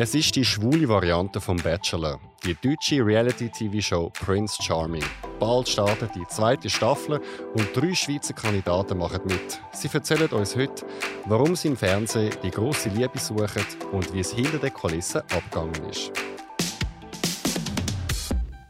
[0.00, 5.02] Es ist die schwule Variante vom Bachelor, die deutsche Reality-TV-Show Prince Charming.
[5.40, 7.20] Bald startet die zweite Staffel
[7.54, 9.60] und drei Schweizer Kandidaten machen mit.
[9.72, 10.86] Sie erzählen uns heute,
[11.24, 15.90] warum sie im Fernsehen die große Liebe suchen und wie es hinter den Kulissen abgegangen
[15.90, 16.12] ist.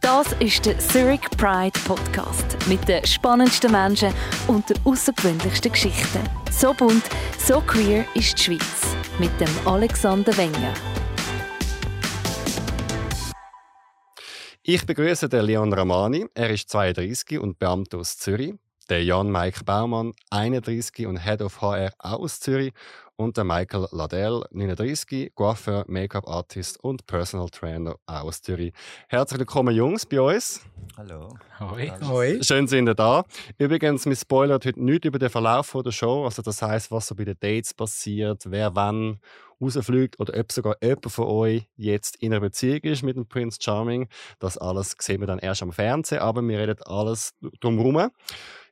[0.00, 4.14] Das ist der Zurich Pride Podcast mit den spannendsten Menschen
[4.46, 6.20] und den außergewöhnlichsten Geschichten.
[6.50, 7.04] So bunt,
[7.36, 10.72] so queer ist die Schweiz mit dem Alexander Wenger.
[14.70, 16.26] Ich begrüße den Leon Ramani.
[16.34, 18.52] Er ist 32 und Beamter aus Zürich.
[18.90, 22.74] Der Jan Mike Baumann, 31 und Head of HR auch aus Zürich.
[23.16, 28.74] Und der Michael Ladell, 39, Coiffeur, Make-up-Artist und Personal Trainer auch aus Zürich.
[29.08, 30.60] Herzlich willkommen, Jungs, bei uns.
[30.98, 31.34] Hallo.
[31.60, 31.90] Hoi.
[32.06, 32.38] Hoi.
[32.42, 33.24] Schön sind ihr da.
[33.56, 36.26] Übrigens, wir spoilern heute nichts über den Verlauf der Show.
[36.26, 39.18] Also das heißt, was so bei den Dates passiert, wer wann
[39.60, 43.58] rausfliegt oder ob sogar jemand von euch jetzt in einer Beziehung ist mit dem Prince
[43.60, 44.08] Charming.
[44.38, 48.10] Das alles sehen wir dann erst am Fernsehen, aber wir reden alles drumherum.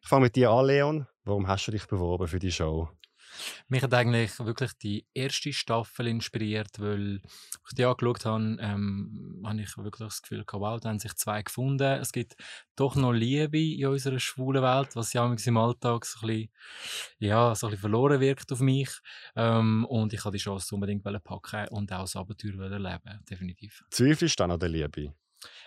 [0.02, 1.06] Ich fange mit dir an, Leon.
[1.24, 2.88] Warum hast du dich beworben für die Show?
[3.68, 7.20] Mich hat eigentlich wirklich die erste Staffel inspiriert, weil
[7.68, 11.14] ich die angeschaut habe, ähm, habe ich wirklich das Gefühl gehabt, wow, da haben sich
[11.14, 12.00] zwei gefunden.
[12.00, 12.36] Es gibt
[12.76, 16.50] doch noch Liebe in unserer schwulen Welt, was ja im Alltag so ein bisschen,
[17.18, 18.90] ja, so ein bisschen verloren wirkt auf mich.
[19.34, 23.84] Ähm, und ich wollte die Chance unbedingt packen und auch das Abenteuer erleben, definitiv.
[23.90, 25.14] Zweifelst du an der Liebe?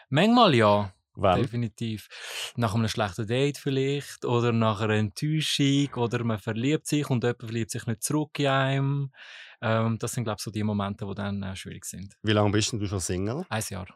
[0.09, 0.93] Manchmal ja.
[1.21, 1.41] Wann?
[1.41, 2.07] Definitiv.
[2.55, 7.41] Nach einem schlechten Date vielleicht oder nach einer Enttäuschung oder man verliebt sich und jemand
[7.41, 9.11] verliebt sich nicht zurück in einem.
[9.61, 12.15] Ähm, das sind, glaube ich, so die Momente, die dann äh, schwierig sind.
[12.23, 13.45] Wie lange bist du schon Single?
[13.49, 13.87] Ein Jahr.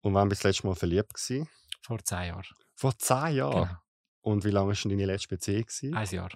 [0.00, 1.14] Und wann bist du das letzte Mal verliebt?
[1.14, 1.48] Gewesen?
[1.82, 2.44] Vor zehn Jahren.
[2.74, 3.68] Vor zehn Jahren?
[3.68, 3.78] Genau.
[4.22, 5.62] Und wie lange war denn deine letzte Beziehung?
[5.66, 5.94] Gewesen?
[5.94, 6.30] Ein Jahr.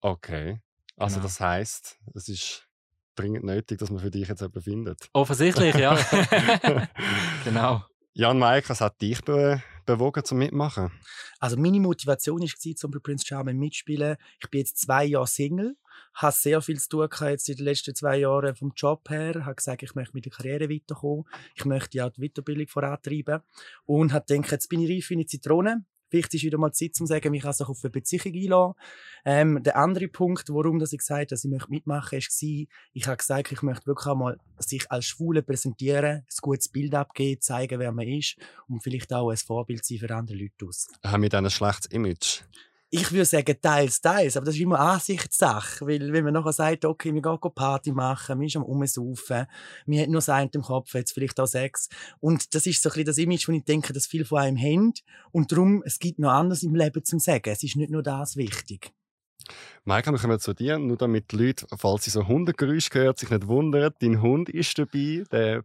[0.00, 0.60] Okay.
[0.96, 1.26] Also Genau.
[1.26, 2.68] das heißt, es ist
[3.16, 5.08] dringend nötig, dass man für dich jetzt jemanden findet.
[5.12, 5.94] Offensichtlich, ja.
[7.44, 7.84] genau.
[8.18, 10.90] Jan Maik, was hat dich be bewogen zum Mitmachen?
[11.38, 14.16] Also meine Motivation war, zum bei Prince Charming mitspielen.
[14.40, 15.76] Ich bin jetzt zwei Jahre Single,
[16.14, 19.44] habe sehr viel zu tun jetzt in den letzten zwei Jahren vom Job her.
[19.44, 21.26] Habe gesagt, ich möchte mit der Karriere weiterkommen.
[21.56, 23.42] Ich möchte auch die Weiterbildung vorantreiben.
[23.84, 25.84] Und habe gedacht, jetzt bin ich reif wie eine Zitrone.
[26.08, 28.74] Vielleicht ist wieder mal Zeit, um zu sagen, mich also auf eine Beziehung einlassen.
[29.24, 32.66] Ähm, der andere Punkt, warum dass ich gesagt habe, dass ich möchte mitmachen möchte, war,
[32.92, 37.40] ich habe gesagt, ich möchte wirklich einmal sich als Schwule präsentieren, ein gutes Bild abgeben,
[37.40, 38.36] zeigen, wer man ist
[38.68, 40.88] und vielleicht auch ein Vorbild sein für andere Leute aus.
[41.02, 42.42] Haben wir dann ein schlechtes Image?
[42.90, 44.36] Ich würde sagen, teils, teils.
[44.36, 45.86] Aber das ist immer Ansichtssache.
[45.86, 49.46] Weil, wenn man nachher sagt, okay, wir gehen Party machen, wir sind am Umsaufen,
[49.86, 51.88] wir haben nur das eine im Kopf, jetzt vielleicht auch Sex.
[52.20, 54.56] Und das ist so ein bisschen das Image, wo ich denke, dass viele von einem
[54.56, 54.92] haben.
[55.32, 57.50] Und darum, es gibt noch anderes im Leben zum Sagen.
[57.50, 58.92] Es ist nicht nur das wichtig.
[59.84, 63.30] Maika, wir kommen zu dir, nur damit die Leute, falls sie so Hundegeräusche hören, sich
[63.30, 63.92] nicht wundern.
[64.00, 65.64] Dein Hund ist dabei, der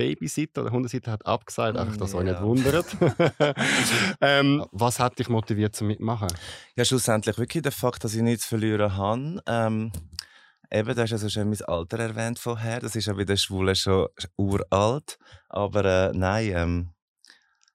[0.00, 2.42] Babysitter oder Hundesitter hat abgesagt, einfach, dass euch nicht Ja.
[2.42, 2.86] wundert.
[4.22, 6.28] ähm, was hat dich motiviert zum Mitmachen?
[6.74, 9.42] Ja, schlussendlich wirklich der Fakt, dass ich nichts verlieren habe.
[9.46, 9.92] Ähm,
[10.70, 12.80] eben, du hast also schon mein Alter erwähnt vorher.
[12.80, 15.18] Das ist ja bei den Schwulen schon uralt.
[15.50, 16.88] Aber äh, nein, ähm,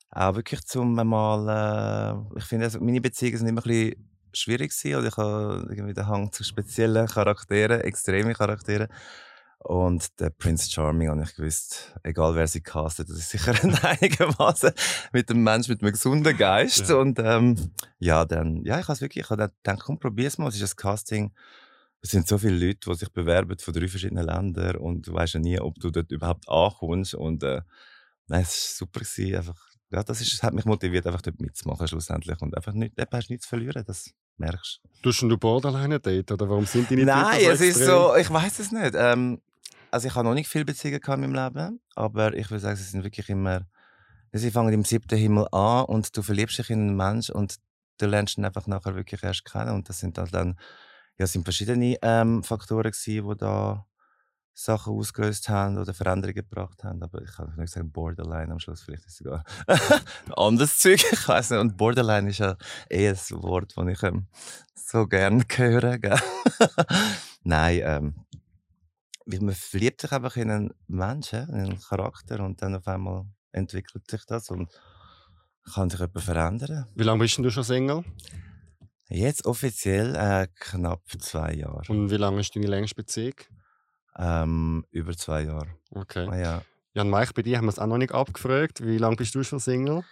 [0.09, 2.25] auch wirklich zum mal.
[2.33, 5.67] Äh, ich finde, also, meine Beziehungen sind immer ein bisschen schwierig gewesen, oder ich habe
[5.69, 8.87] irgendwie den Hang zu speziellen Charakteren, extreme Charakteren.
[9.65, 13.51] Und der Prince Charming habe ich gewusst, egal wer sie castet, das ist sicher
[13.83, 14.71] einigermaßen
[15.11, 16.87] mit einem Mensch mit einem gesunden Geist.
[16.87, 16.97] Ja.
[16.97, 20.49] Und ähm, ja, dann, ja, ich habe wirklich, ich habe dann gedacht, komm, probier's mal.
[20.49, 21.33] Es ist ein Casting.
[21.99, 25.33] Es sind so viele Leute, die sich bewerben von drei verschiedenen Ländern und du weißt
[25.33, 27.15] ja nie, ob du dort überhaupt ankommst.
[27.15, 27.61] Und äh,
[28.27, 29.35] nein, es war super gewesen.
[29.35, 29.59] Einfach,
[29.89, 33.31] ja, das ist, hat mich motiviert, einfach dort mitzumachen schlussendlich und einfach nicht, eben, hast
[33.31, 33.83] nichts zu verlieren.
[33.87, 35.09] Das merkst du.
[35.09, 37.87] Tust du Borderline Date oder warum sind deine Nein, Typen es ist extrem?
[37.87, 38.93] so, ich weiß es nicht.
[38.95, 39.41] Ähm,
[39.95, 42.83] also ich habe noch nicht viele Beziehungen in meinem Leben, aber ich würde sagen, sie
[42.83, 43.61] sind wirklich immer,
[44.33, 47.55] sie fangen im siebten Himmel an und du verliebst dich in einen Mensch und
[47.99, 50.59] du lernst ihn einfach nachher wirklich erst kennen und das sind halt dann,
[51.17, 53.85] ja, sind verschiedene ähm, Faktoren gewesen, die da
[54.53, 58.81] Sachen ausgelöst haben oder Veränderungen gebracht haben, aber ich kann nicht sagen Borderline am Schluss,
[58.81, 59.79] vielleicht ist es sogar ein
[60.35, 62.57] anderes Zeug, ich weiß nicht, und Borderline ist ja
[62.89, 64.27] eh ein Wort, das ich ähm,
[64.73, 65.99] so gerne höre?
[67.43, 68.15] Nein, ähm,
[69.25, 73.25] weil man verliebt sich einfach in einen Menschen, in einen Charakter und dann auf einmal
[73.51, 74.69] entwickelt sich das und
[75.73, 76.87] kann sich etwas verändern.
[76.95, 78.03] Wie lange bist du schon Single?
[79.09, 81.81] Jetzt offiziell äh, knapp zwei Jahre.
[81.87, 83.35] Und wie lange ist deine längste Beziehung?
[84.17, 85.67] Ähm, über zwei Jahre.
[85.91, 86.27] Okay.
[86.29, 86.61] Ah, ja.
[86.93, 88.85] Jan Maik, bei dir haben wir es auch noch nicht abgefragt.
[88.85, 90.03] Wie lange bist du schon Single?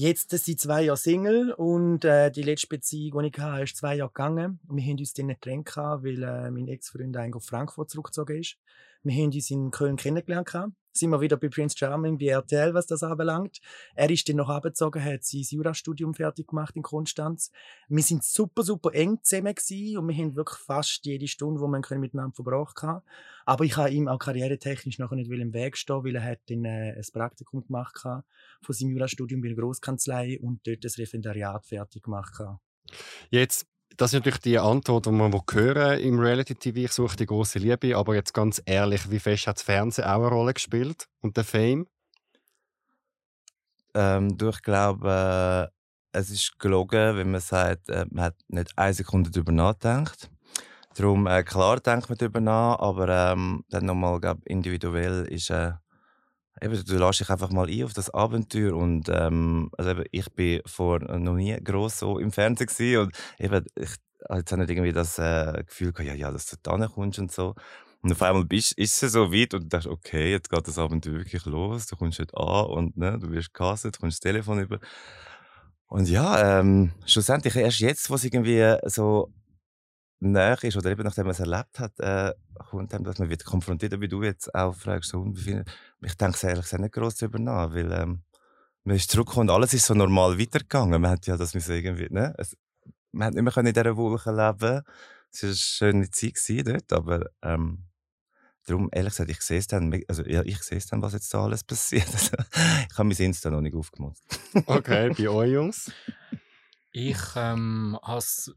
[0.00, 3.96] Jetzt sind zwei Jahre Single und äh, die letzte Beziehung, die ich hatte, ist zwei
[3.96, 4.60] Jahre gegangen.
[4.70, 8.58] Wir haben uns dann getrennt, weil äh, mein Ex-Freund eigentlich auf Frankfurt zurückgezogen ist.
[9.02, 10.54] Wir haben uns in Köln kennengelernt.
[10.98, 13.60] Sind wir wieder bei Prince Charming, bei RTL, was das anbelangt.
[13.94, 17.50] Er ist dann noch abgezogen, hat sein Jurastudium fertig gemacht in Konstanz.
[17.88, 21.66] Wir sind super, super eng zusammen gewesen und wir haben wirklich fast jede Stunde, die
[21.66, 23.04] wir miteinander verbracht haben.
[23.46, 26.64] Aber ich habe ihm auch karrieretechnisch nachher nicht im Weg stehen, weil er hat dann
[26.64, 28.24] äh, ein Praktikum gemacht von
[28.68, 32.34] seinem Jurastudium bei der Großkanzlei und dort das Referendariat fertig gemacht.
[33.30, 33.66] Jetzt
[33.98, 36.78] das ist natürlich die Antwort, die man hören im Reality-TV.
[36.78, 37.96] Ich suche die große Liebe.
[37.96, 41.08] Aber jetzt ganz ehrlich, wie fest hat das Fernsehen auch eine Rolle gespielt?
[41.20, 41.88] Und der Fame?
[43.94, 45.70] Ähm, du, ich glaube,
[46.12, 50.30] äh, es ist gelogen, wenn man sagt, äh, man hat nicht eine Sekunde darüber nachgedacht.
[50.94, 55.72] Darum, äh, klar denkt man darüber nach, aber ähm, dann nochmal, glaube individuell ist äh,
[56.60, 60.30] Eben, du lässt dich einfach mal ein auf das Abenteuer und ähm, also eben, ich
[60.32, 63.96] bin vor noch nie groß so im Fernsehen und eben, ich
[64.36, 67.54] jetzt auch nicht irgendwie das äh, Gefühl ja, ja, dass du da kommst und so.
[68.00, 70.78] Und auf einmal bist, ist es so weit und du denkst, okay, jetzt geht das
[70.78, 74.20] Abenteuer wirklich los, du kommst nicht an und ne, du wirst gehasst, du kommst das
[74.20, 74.78] Telefon über.
[75.88, 79.32] Und ja, ähm, schlussendlich erst jetzt, wo es irgendwie so
[80.20, 82.32] näher ist oder eben nachdem man es erlebt hat, äh,
[82.70, 86.64] kommt einem, dass man wird konfrontiert, wie du jetzt auch fragst, so, ich denke ehrlich
[86.64, 88.22] gesagt nicht groß darüber nach, weil ähm,
[88.84, 91.00] man ist zurückgekommen und alles ist so normal weitergegangen.
[91.00, 92.34] Man hat ja das müssen irgendwie, ne?
[92.38, 92.56] Es,
[93.12, 94.82] man hat nicht mehr in dieser Woche leben
[95.30, 97.84] Es war eine schöne Zeit dort, aber ähm,
[98.66, 101.32] darum, ehrlich gesagt, ich sehe es dann, also ja, ich sehe es dann, was jetzt
[101.32, 102.08] da alles passiert.
[102.08, 104.18] ich habe mein Insta noch nicht aufgemacht.
[104.66, 105.92] okay, bei euch Jungs?
[106.90, 108.54] Ich ähm, habe es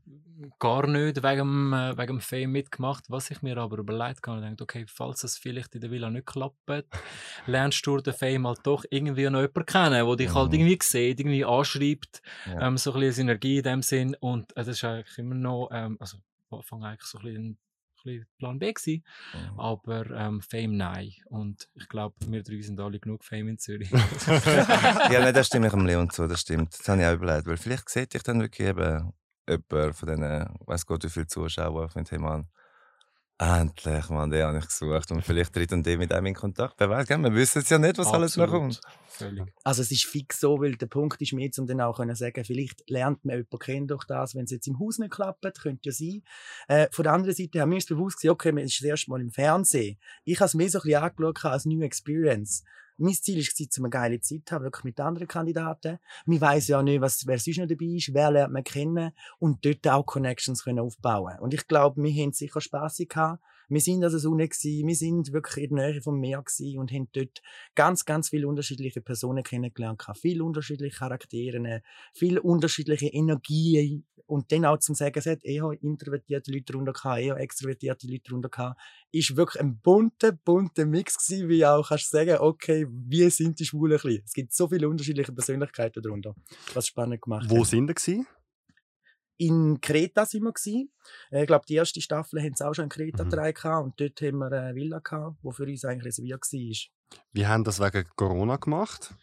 [0.58, 3.04] gar nicht wegen, äh, wegen dem Fame mitgemacht.
[3.10, 6.28] Was ich mir aber überlegt habe, ich okay, falls es vielleicht in der Villa nicht
[6.28, 6.58] klappt,
[7.46, 10.60] lernst du den Fame halt doch irgendwie noch jemanden kennen, der dich halt mhm.
[10.60, 12.68] irgendwie sieht, irgendwie anschreibt, ja.
[12.68, 14.16] ähm, so ein bisschen Synergie in dem Sinn.
[14.20, 16.18] Und äh, das ist eigentlich immer noch, ähm, also
[16.52, 17.58] Anfang eigentlich so ein bisschen
[18.04, 19.04] bisschen Plan B gewesen.
[19.34, 19.60] Mhm.
[19.60, 21.12] Aber ähm, Fame nein.
[21.26, 23.92] Und ich glaube, wir drei sind alle genug Fame in Zürich.
[24.32, 26.78] ja, nein, das stimme ich dem Leon zu, das stimmt.
[26.78, 27.48] Das habe ich auch überlegt.
[27.48, 29.14] Weil vielleicht seht ich dann wirklich eben
[29.48, 32.46] jemand von diesen, weiß Gott, wie viele Zuschauer auf dem Thema
[33.42, 35.10] Endlich, Mann, den habe ich gesucht.
[35.10, 36.76] Und vielleicht tritt und der mit einem in Kontakt.
[36.78, 38.22] Wer weiß, wir wissen es ja nicht, was Absolut.
[38.22, 38.82] alles noch kommt.
[39.08, 39.52] Völlig.
[39.64, 42.14] Also es ist fix so, weil der Punkt ist mir jetzt, um dann auch zu
[42.14, 45.60] sagen, vielleicht lernt man jemanden kennen durch das, wenn es jetzt im Haus nicht klappt,
[45.60, 46.22] könnte ja sein.
[46.68, 49.10] Äh, von der anderen Seite haben wir uns bewusst gesagt, okay, man ist das erste
[49.10, 49.98] Mal im Fernsehen.
[50.24, 52.64] Ich habe es mir so ein bisschen angeschaut als New Experience.
[53.02, 56.00] Mein Ziel war, dass wir eine geile Zeit haben, wirklich mit anderen Kandidaten.
[56.26, 59.66] Man weiss ja nicht, was, wer sonst noch dabei ist, wer lernt man kennen und
[59.66, 63.44] dort auch Connections können aufbauen Und ich glaube, wir haben sicher Spass gehabt.
[63.72, 66.92] Wir sind also Sonne gewesen, wir sind wirklich in der Nähe vom Meer gewesen und
[66.92, 67.42] haben dort
[67.74, 71.82] ganz, ganz viele unterschiedliche Personen kennengelernt, viele unterschiedliche Charaktere,
[72.14, 74.06] viele unterschiedliche Energien.
[74.26, 78.24] Und dann auch zum sagen, es hat eher introvertierte Leute drunter gehabt, eher extrovertierte Leute
[78.24, 78.80] drunter gehabt,
[79.12, 83.66] ist wirklich ein bunter, bunter Mix gewesen, wie auch kannst sagen, okay, wie sind die
[83.66, 86.36] Schwulen ein Es gibt so viele unterschiedliche Persönlichkeiten darunter,
[86.74, 87.68] was spannend gemacht Wo hat.
[87.68, 88.26] sind sie
[89.42, 90.92] in Kreta sind wir gewesen.
[91.32, 93.30] Äh, ich glaube, die erste Staffel haben sie auch schon in Kreta mhm.
[93.30, 97.20] gehabt und dort haben wir eine Villa gehabt, die für uns eigentlich reserviert war.
[97.34, 99.16] Wie haben das wegen Corona gemacht?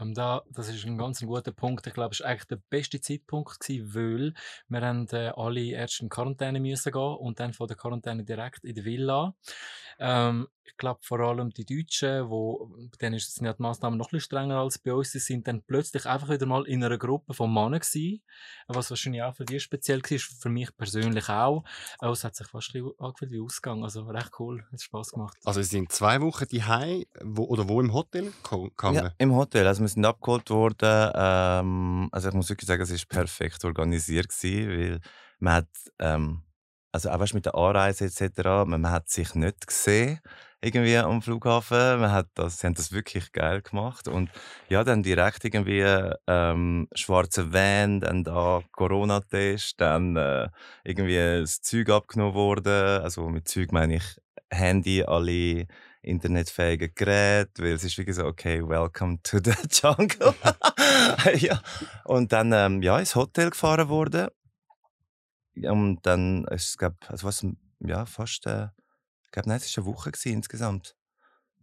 [0.00, 1.86] Ähm, da, das ist ein ganz guter Punkt.
[1.86, 4.34] Ich glaube, es war eigentlich der beste Zeitpunkt, gewesen, weil
[4.68, 8.64] wir haben, äh, alle erst in Quarantäne müssen gehen und dann von der Quarantäne direkt
[8.64, 9.34] in die Villa.
[9.98, 14.10] Ähm, ich glaube vor allem die Deutschen, wo, bei denen ist die Maßnahmen noch ein
[14.10, 17.34] bisschen strenger als bei uns, die sind dann plötzlich einfach wieder mal in einer Gruppe
[17.34, 18.22] von Männern gewesen,
[18.68, 21.64] was wahrscheinlich auch für die speziell war, für mich persönlich auch.
[21.98, 25.10] Aber es hat sich fast ein bisschen angefühlt wie Ausgang, also recht cool, hat Spaß
[25.12, 25.36] gemacht.
[25.44, 26.62] Also sie sind zwei Wochen die
[27.22, 28.94] wo, oder wo im Hotel gegangen?
[28.94, 32.90] Ja, im Hotel, also wir sind abgeholt worden, ähm, also ich muss wirklich sagen, es
[32.90, 35.00] war perfekt organisiert gewesen, weil
[35.38, 35.68] man hat,
[35.98, 36.43] ähm,
[36.94, 40.20] also auch weißt, mit der Anreise etc., man, man hat sich nicht gesehen
[40.60, 42.00] irgendwie am Flughafen.
[42.00, 44.30] Man hat das, sie haben das wirklich geil gemacht und
[44.68, 45.84] ja, dann direkt irgendwie
[46.28, 50.48] ähm, schwarze Van, dann da Corona-Test, dann äh,
[50.84, 53.02] irgendwie das Zeug abgenommen worden.
[53.02, 54.16] Also mit Zeug meine ich
[54.48, 55.66] Handy, alle
[56.00, 60.34] internetfähigen Geräte, weil es ist wirklich so, okay, welcome to the jungle.
[61.38, 61.60] ja.
[62.04, 64.28] Und dann ähm, ja, ins Hotel gefahren worden
[65.56, 67.46] und dann, es gab, also was,
[67.80, 68.68] ja, fast, äh,
[69.24, 70.96] ich glaube, nein, es war eine Woche gewesen, insgesamt.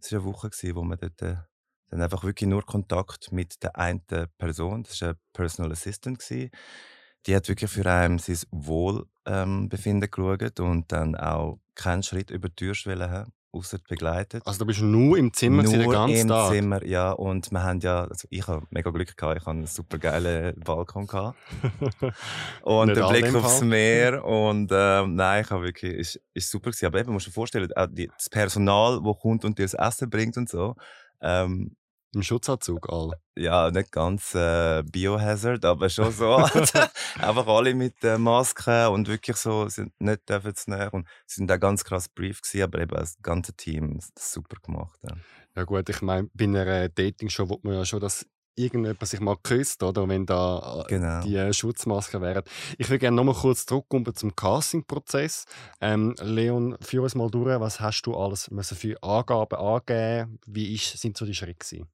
[0.00, 1.36] Es war eine Woche, gewesen, wo man dort äh,
[1.88, 4.02] dann einfach wirklich nur Kontakt mit der einen
[4.38, 6.50] Person, das war eine Personal Assistant, gewesen.
[7.26, 12.48] die hat wirklich für einen sein Wohlbefinden ähm, geschaut und dann auch keinen Schritt über
[12.48, 13.32] die Tür haben.
[13.52, 14.46] Außer begleitet.
[14.46, 16.52] Also du bist nur im Zimmer gewesen, den Nur ganzen im Tag?
[16.52, 17.12] Zimmer, ja.
[17.12, 20.58] Und wir haben ja, also ich habe mega Glück gehabt, ich habe einen super geilen
[20.60, 21.38] Balkon gehabt.
[22.62, 23.68] und Nicht den Blick im aufs Fall.
[23.68, 26.86] Meer und ähm, nein, ich habe wirklich, ist, ist super gewesen.
[26.86, 29.74] Aber eben, musst du dir vorstellen, auch die, das Personal, das kommt und dir das
[29.74, 30.74] Essen bringt und so,
[31.20, 31.76] ähm,
[32.14, 33.12] Im Schutzanzug all.
[33.36, 36.34] ja, nicht ganz äh, Biohazard, aber schon so.
[37.18, 40.92] Einfach alle mit äh, Masken und wirklich so, sind nicht dürfen zu näher.
[40.92, 44.98] Und sind auch ganz krass brief gewesen, aber eben das ganze Team das super gemacht.
[45.02, 45.14] Ja.
[45.56, 49.36] Ja gut, ich meine, bei einer Dating-Show will man ja schon, dass irgendjemand sich mal
[49.42, 50.06] küsst, oder?
[50.06, 51.22] Wenn da äh, Genau.
[51.22, 52.42] die äh, Schutzmasken wären.
[52.76, 55.46] Ich will gerne nochmal kurz zurückkommen zum Casting-Prozess.
[55.80, 57.58] Ähm, Leon, führ uns mal durch.
[57.60, 60.38] Was hast du alles müssen für Angaben angeben?
[60.46, 61.88] Wie ist, sind so die Schritte gewesen?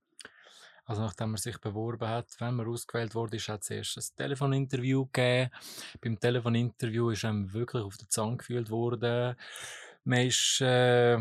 [0.88, 5.04] Also nachdem man sich beworben hat, wenn man ausgewählt wurde, ist hat zuerst ein Telefoninterview
[5.04, 5.50] gegeben.
[6.00, 9.36] Beim Telefoninterview ist einem wirklich auf der Zange gefühlt worden.
[10.04, 11.18] Man ist äh,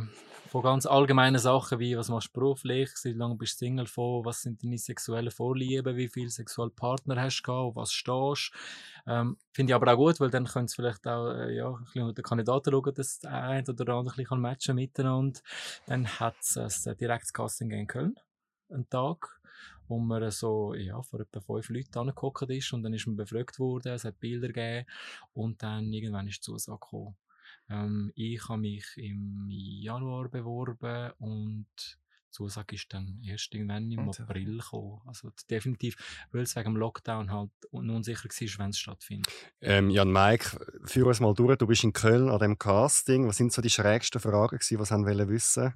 [0.48, 4.24] von ganz allgemeinen Sachen wie, was machst du beruflich, wie lange bist du Single von,
[4.24, 8.54] was sind deine sexuellen Vorlieben, wie viele Sexualpartner hast du gehabt, auf was stehst
[9.06, 11.84] ähm, Finde ich aber auch gut, weil dann können sie vielleicht auch äh, ja, ein
[11.84, 15.42] bisschen mit den Kandidaten schauen, dass der eine oder der andere ein bisschen matchen miteinander.
[15.86, 18.16] Dann hat es ein direktes Casting in Köln,
[18.70, 19.37] einen Tag
[19.88, 23.60] wo man so ja, vor etwa fünf Leuten angeguckt ist und dann ist man befragt
[23.60, 24.88] worden, es hat Bilder gegeben
[25.34, 27.16] und dann irgendwann ist die Zusage gekommen.
[27.70, 34.08] Ähm, ich habe mich im Januar beworben und die Zusage ist dann erst irgendwann im
[34.08, 35.02] Und, April gekommen.
[35.06, 39.32] Also definitiv, weil es wegen dem Lockdown halt un- unsicher war, wenn es stattfindet.
[39.62, 41.58] Ähm, Jan Mike, führ uns mal durch.
[41.58, 43.28] Du bist in Köln an dem Casting.
[43.28, 45.74] Was sind so die schrägsten Fragen, die sie wissen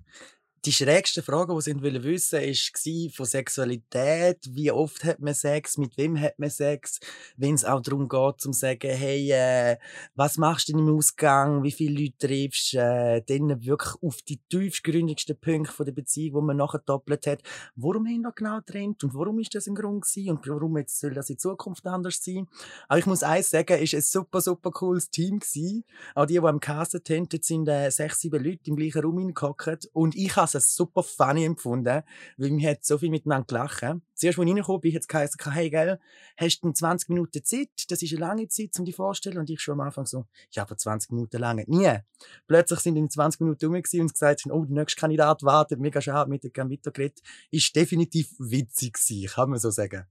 [0.64, 4.38] Die schrägste Frage, die sie wissen war von Sexualität.
[4.48, 5.80] Wie oft hat man Sex?
[5.80, 7.00] Mit wem hat man Sex?
[7.36, 9.78] Wenn es auch darum geht, zu sagen, hey, äh,
[10.14, 11.64] was machst du im Ausgang?
[11.64, 12.76] Wie viele Leute triffst?
[12.76, 17.42] Äh, dann wirklich auf die tiefgründigsten Punkte der Beziehung, die man nachher doppelt hat.
[17.76, 19.04] Warum haben wir genau getrennt?
[19.04, 20.30] Und warum ist das ein Grund gewesen?
[20.30, 22.48] Und warum jetzt soll das in Zukunft anders sein?
[22.88, 25.86] Aber ich muss eins sagen, es war ein super, super cooles Team gewesen.
[26.14, 29.18] Auch die, die am Castet haben, dort sind äh, sechs, sieben Leute im gleichen Raum
[29.18, 29.90] hineingehockt.
[29.94, 32.04] Und ich es super funny empfunden,
[32.38, 33.82] weil wir so viel miteinander gelacht.
[34.14, 36.00] Zuerst, als ich reingekommen bin, hat es geheißen, hey, gell,
[36.38, 37.70] hast du 20 Minuten Zeit?
[37.90, 39.40] Das ist eine lange Zeit, um dich vorzustellen.
[39.40, 41.64] Und ich schon am Anfang so, ja, aber 20 Minuten lange.
[41.68, 42.00] Nie.
[42.48, 46.30] Plötzlich sind in 20 Minuten rum und gesagt, oh, der nächste Kandidat wartet, mega schade,
[46.30, 47.20] mit dem Gambito geredet.
[47.50, 50.06] Ist definitiv witzig gewesen, kann man so sagen.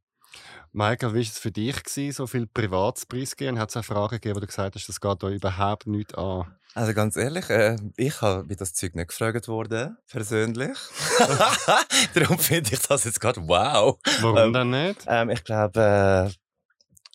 [0.73, 1.77] Michael, wie war es für dich,
[2.15, 3.59] so viel Privatspreis gegeben?
[3.59, 6.55] Hat es auch Fragen gegeben, wo du gesagt hast, das geht da überhaupt nicht an?
[6.75, 10.79] Also ganz ehrlich, äh, ich habe bei das Zeug nicht gefragt worden, persönlich.
[12.15, 13.99] Darum finde ich das jetzt gerade wow.
[14.21, 15.05] Warum Ähm, denn nicht?
[15.09, 16.31] Ähm, ich glaube,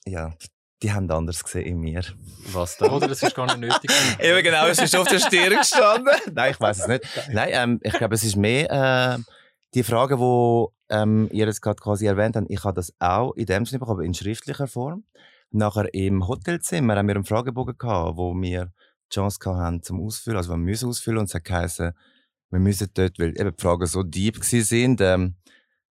[0.06, 0.34] äh, ja,
[0.84, 2.04] die haben anders gesehen in mir.
[2.52, 2.92] Was denn?
[2.92, 3.90] Oder es ist gar nicht nötig.
[4.20, 6.14] Eben genau, es ist auf der Stirn gestanden.
[6.34, 7.04] Nein, ich weiß es nicht.
[7.32, 9.18] Nein, ähm, ich glaube, es ist mehr äh,
[9.74, 12.48] die Frage, wo ähm, ihr jetzt gerade quasi erwähnt habt.
[12.50, 15.06] Ich habe das auch in dem Sinne bekommen, aber in schriftlicher Form.
[15.52, 18.74] Nachher im Hotelzimmer haben wir einen Fragebogen gehabt, wo wir
[19.10, 21.94] Chance haben zum Ausfüllen, also wir müssen ausfüllen und es hat geheißen,
[22.52, 25.36] wir müssen dort, weil eben die Fragen so deep sind, ähm,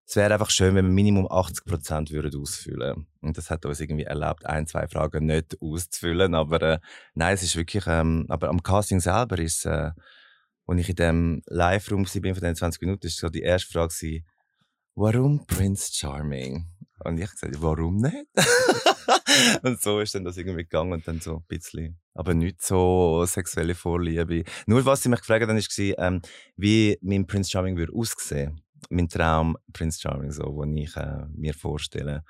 [0.06, 3.06] es wäre einfach schön, wenn wir Minimum 80 Prozent würden.
[3.20, 6.34] Und das hat uns irgendwie erlaubt, ein, zwei Fragen nicht auszufüllen.
[6.34, 6.78] Aber äh,
[7.14, 9.92] nein, es ist wirklich, ähm, aber am Casting selber ist, äh,
[10.66, 13.94] als ich in dem Live-Raum war von den 20 Minuten, ist so die erste Frage
[13.94, 14.26] gewesen,
[14.94, 16.66] warum Prince Charming?
[17.00, 18.26] Und ich habe gesagt, warum nicht?
[19.62, 23.24] und so ist dann das irgendwie gegangen und dann so ein bisschen, aber nicht so
[23.26, 24.44] sexuelle Vorliebe.
[24.66, 26.22] Nur was sie mich gefragt haben, war, ähm,
[26.56, 28.60] wie mein Prince Charming würde aussehen.
[28.90, 32.22] Mein Traum Prince Charming, so, den ich äh, mir vorstelle.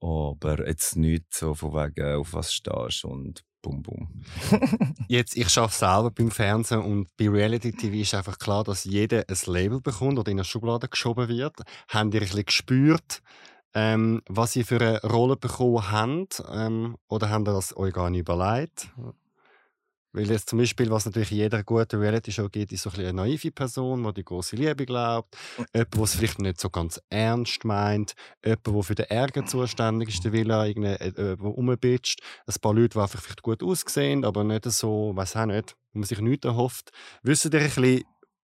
[0.00, 4.22] Aber jetzt nicht so von wegen, auf was stehst und bum bum.
[5.08, 9.24] Jetzt, ich arbeite selber beim Fernsehen und bei Reality TV ist einfach klar, dass jeder
[9.26, 11.58] ein Label bekommt oder in eine Schublade geschoben wird.
[11.88, 13.22] Habt ihr ein bisschen gespürt,
[13.74, 16.42] ähm, was ihr für eine Rolle bekommen habt?
[16.52, 18.88] Ähm, oder habt ihr das euch gar nicht überlegt?
[20.14, 23.50] Weil jetzt zum Beispiel, was natürlich jeder guten Reality-Show gibt, ist so ein eine naive
[23.50, 25.36] Person, die die große Liebe glaubt.
[25.74, 28.14] Jemand, der es vielleicht nicht so ganz ernst meint.
[28.44, 32.20] Jemand, der für den Ärger zuständig ist, der will er irgendwie, äh, äh, rumbitscht.
[32.46, 35.98] Ein paar Leute, die einfach vielleicht gut aussehen, aber nicht so, weiß auch nicht, wo
[35.98, 36.92] man sich nichts erhofft.
[37.24, 38.04] Wisst ihr ein bisschen,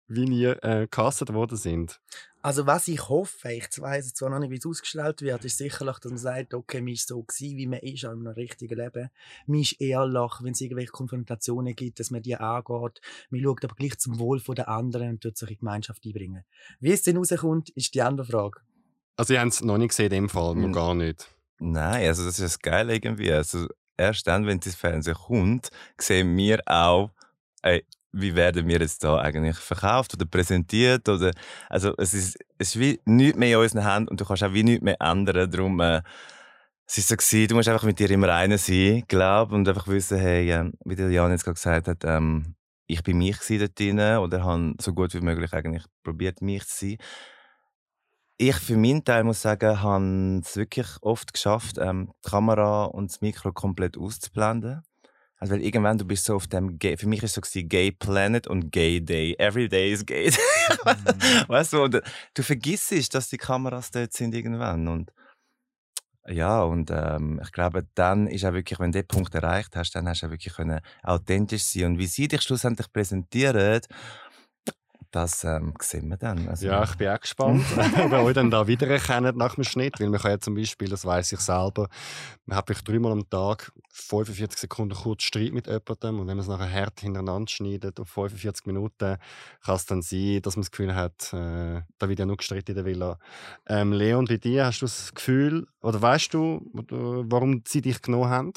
[0.08, 2.00] wie ihr äh, gecastet worden sind?
[2.42, 5.98] Also was ich hoffe, ich weiß zwar noch nicht, wie es ausgestellt wird, ist sicherlich,
[6.00, 9.10] dass man sagt, okay, man ist so gewesen, wie man ist, auch im richtigen Leben.
[9.48, 13.02] Man ist ehrlich, wenn es irgendwelche Konfrontationen gibt, dass man die angeht.
[13.32, 16.46] Man schaut aber gleich zum Wohl der anderen und tut sich in die Gemeinschaft einbringen.
[16.80, 18.62] Wie es dann rauskommt, ist die andere Frage.
[19.18, 20.74] Also ihr habt es noch nicht gesehen, in dem Fall, noch Hm.
[20.74, 21.28] gar nicht.
[21.60, 23.32] Nein, also das ist das Geile irgendwie.
[23.32, 27.12] Also erst dann, wenn das Fernsehen kommt, sehen wir auch,
[27.64, 27.84] ey,
[28.20, 31.32] wie werden wir jetzt da eigentlich verkauft oder präsentiert oder
[31.70, 34.54] also es ist, es ist wie nichts mehr in unseren Händen und du kannst auch
[34.54, 36.02] wie nichts mehr ändern, darum äh,
[36.88, 39.88] es ist so gewesen, du musst einfach mit dir im Reinen sein, glaub und einfach
[39.88, 42.56] wissen, hey, äh, wie der Jan jetzt gerade gesagt hat, ähm,
[42.88, 46.86] ich bin mich dort drin oder habe so gut wie möglich eigentlich probiert, mich zu
[46.86, 46.98] sein.
[48.38, 53.12] Ich für meinen Teil muss sagen, habe es wirklich oft geschafft, ähm, die Kamera und
[53.12, 54.84] das Mikro komplett auszublenden.
[55.40, 57.70] Also, weil irgendwann, du bist so auf dem Gay, für mich ist es so gewesen,
[57.70, 59.36] Gay Planet und Gay Day.
[59.38, 60.38] Every day is Gay Day.
[60.68, 61.48] Mhm.
[61.48, 62.02] weißt du, und äh,
[62.34, 64.88] du vergisst, dass die Kameras dort sind irgendwann.
[64.88, 65.12] Und
[66.30, 69.96] ja, und ähm, ich glaube, dann ist auch wirklich, wenn du den Punkt erreicht hast,
[69.96, 71.86] dann hast du auch wirklich können authentisch sein.
[71.86, 73.80] Und wie sie dich schlussendlich präsentieren,
[75.12, 76.48] das ähm, sehen wir dann.
[76.48, 77.64] Also, ja, ich bin auch gespannt,
[77.98, 80.00] ob ihr euch dann da wiedererkennt nach dem Schnitt.
[80.00, 81.90] Weil man kann ja zum Beispiel, das weiß ich selber,
[82.46, 86.48] man hat dreimal am Tag 45 Sekunden kurz Streit mit jemandem und wenn man es
[86.48, 89.18] nachher hart hintereinander schneidet auf 45 Minuten,
[89.64, 92.72] kann es dann sein, dass man das Gefühl hat, äh, da wird ja nur gestritten
[92.72, 93.20] in der Villa.
[93.68, 98.30] Ähm, Leon, bei dir hast du das Gefühl, oder weißt du, warum sie dich genommen
[98.30, 98.54] haben?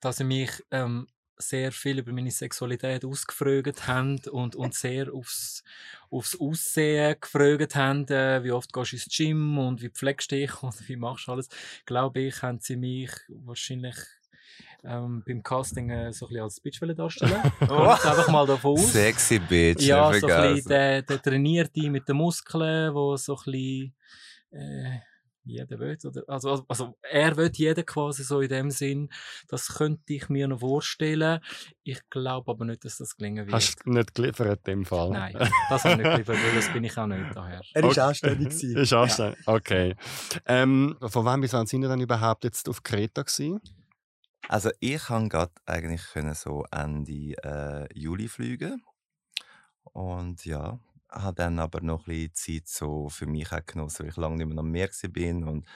[0.00, 1.06] Dass sie mich ähm,
[1.40, 5.64] sehr viel über meine Sexualität ausgefragt haben und, und sehr aufs,
[6.10, 10.36] aufs Aussehen gefragt haben, äh, wie oft gehst du ins Gym und wie pflegst du
[10.36, 11.48] dich und wie machst du alles,
[11.86, 13.96] glaube ich, haben sie mich wahrscheinlich
[14.84, 17.52] ähm, beim Casting äh, so ein bisschen als Bitch darstellen.
[17.68, 17.88] oh.
[17.88, 18.92] einfach mal davon aus.
[18.92, 19.82] Sexy Bitch.
[19.82, 23.94] Ja, so ein bisschen der, der Trainierte mit den Muskeln, wo so ein bisschen
[24.52, 25.00] äh,
[25.44, 25.96] jeder will.
[26.04, 29.10] Oder, also, also, also er will jeder quasi so in dem Sinn.
[29.48, 31.40] Das könnte ich mir noch vorstellen.
[31.82, 33.54] Ich glaube aber nicht, dass das gelingen wird.
[33.54, 35.10] Hast du nicht geliefert in dem Fall?
[35.10, 35.36] Nein,
[35.68, 37.60] das habe ich nicht geliefert, weil das bin ich auch nicht daher.
[37.74, 38.00] Er ist okay.
[38.00, 39.54] anständig ist anständig, ja.
[39.54, 39.96] okay.
[40.46, 43.60] Ähm, von wann bis wann sind ihr dann überhaupt jetzt auf Kreta gewesen?
[44.48, 48.82] Also ich kann gerade eigentlich können so Ende äh, Juli fliegen.
[49.92, 50.78] Und ja,
[51.10, 54.36] habe dann aber noch ein bisschen Zeit so für mich auch genossen, weil ich lange
[54.38, 55.66] nicht mehr am Meer bin und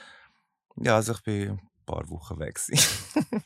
[0.77, 2.59] ja, also ich bin ein paar Wochen weg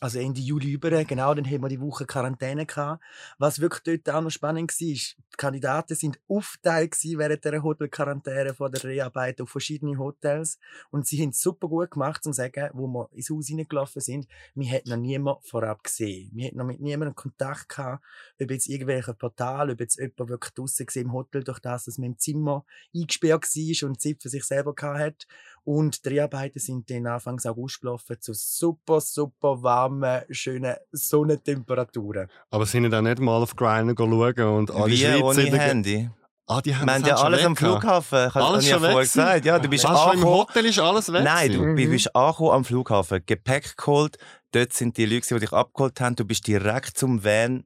[0.00, 3.02] also Ende Juli über, genau, dann haben wir die Woche Quarantäne gehabt.
[3.38, 5.00] Was wirklich dort auch noch spannend war, die
[5.36, 10.58] Kandidaten sind aufteilt während der Hotelquarantäne von der Rearbeit auf verschiedene Hotels
[10.90, 14.00] und sie haben es super gut gemacht, um zu sagen, wo wir ins Haus hineingelaufen
[14.00, 16.30] sind, wir hätten noch niemanden vorab gesehen.
[16.32, 18.04] Wir hätten noch mit niemandem Kontakt gehabt,
[18.40, 22.12] ob jetzt irgendwelche Portal, ob jetzt jemand wirklich draussen im Hotel, durch das, dass man
[22.12, 25.26] im Zimmer eingesperrt war und Zeit für sich selber hat.
[25.64, 32.28] Und die Dreharbeiten sind dann Anfang August gelaufen zu super, super warmen, schönen Sonnentemperaturen.
[32.50, 35.24] Aber sind dann nicht mal auf Grindr schauen und alle Wie, Schweizer...
[35.24, 36.10] ohne Handy?
[36.48, 38.28] Ah, die haben Wir haben ja alles am Flughafen.
[38.28, 39.44] Ich alles schon vorher gesagt.
[39.44, 41.24] Ja, du bist Was, im Hotel ist alles weg?
[41.24, 41.74] Nein, du mhm.
[41.74, 44.16] bist angekommen am Flughafen, Gepäck geholt.
[44.52, 46.14] Dort sind die Leute, die dich abgeholt haben.
[46.14, 47.64] Du bist direkt zum Van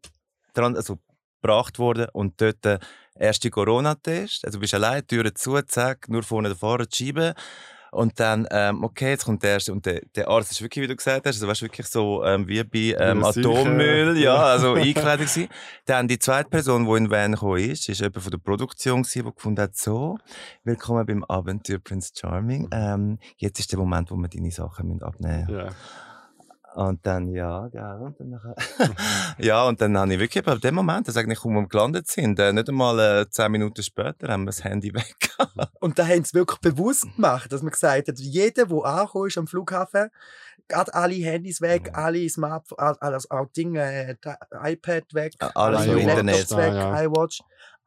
[0.54, 0.98] dran, also
[1.42, 2.80] gebracht worden und dort der
[3.14, 4.46] erste Corona-Test.
[4.46, 7.34] Also du bist allein, Türen zu, zack, nur vorne der Fahrer die Scheibe.
[7.92, 10.88] Und dann, ähm, okay, jetzt kommt der erste, und der, der Arzt ist wirklich, wie
[10.88, 15.28] du gesagt hast, also weißt, wirklich so ähm, wie bei ähm, Atommüll, ja, also eingekleidet
[15.28, 15.48] gewesen.
[15.86, 19.24] Dann die zweite Person, die in Van gekommen ist, ist jemand von der Produktion gewesen,
[19.26, 20.18] die gefunden hat, so,
[20.64, 25.46] willkommen beim Abenteuer Prince Charming, ähm, jetzt ist der Moment, wo wir deine Sachen abnehmen
[25.46, 25.58] müssen.
[25.58, 25.68] Ja.
[26.74, 28.54] Und dann, ja, ja, und dann nachher,
[29.38, 32.52] ja, und dann habe ich wirklich ab dem Moment, dass eigentlich um gelandet sind, äh,
[32.52, 35.30] nicht einmal äh, zehn Minuten später haben wir das Handy weg.
[35.80, 39.38] und da haben sie wirklich bewusst gemacht, dass man gesagt hat, jeder, der angekommen ist
[39.38, 40.10] am Flughafen,
[40.72, 41.94] hat alle Handys weg, ja.
[41.94, 47.02] alle Smartphones, alles, auch Dinge, äh, iPad weg, alles alle Internet weg, ja.
[47.02, 47.40] iWatch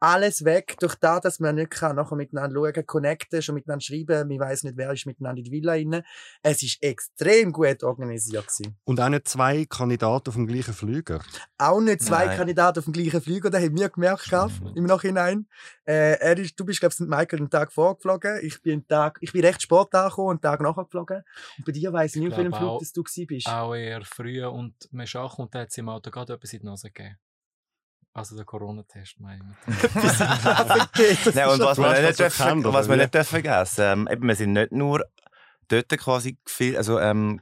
[0.04, 4.28] alles weg, durch das, dass man nicht kann, nachher miteinander schauen, connecten, schon miteinander schreiben,
[4.28, 6.02] man weiß nicht, wer ist miteinander in die Villa rein.
[6.42, 8.76] Es ist extrem gut organisiert gewesen.
[8.84, 11.20] Und auch nicht zwei Kandidaten auf dem gleichen Flüger?
[11.56, 12.36] Auch nicht zwei Nein.
[12.36, 14.30] Kandidaten auf dem gleichen Flüger, das haben wir gemerkt
[14.74, 15.46] im Nachhinein.
[15.86, 18.40] Äh, er ist, du bist, glaube ich, Michael einen Tag vorgeflogen.
[18.42, 21.22] Ich bin, einen Tag, ich bin recht spät angekommen und einen Tag nachher geflogen.
[21.56, 23.48] Und bei dir weiss ich nicht, auf welchem Flug dass du bist.
[23.48, 26.60] Auch eher früh und man angekommen und da hat es im Auto gerade etwas in
[26.60, 27.16] die Nase gegeben.
[28.14, 29.94] Also der Corona-Test, meine ich.
[31.34, 34.52] Nein, und was wir nicht, dürfen, was wir nicht dürfen vergessen, ähm, eben, wir sind
[34.52, 35.04] nicht nur
[35.66, 37.40] dort quasi viel, also ähm,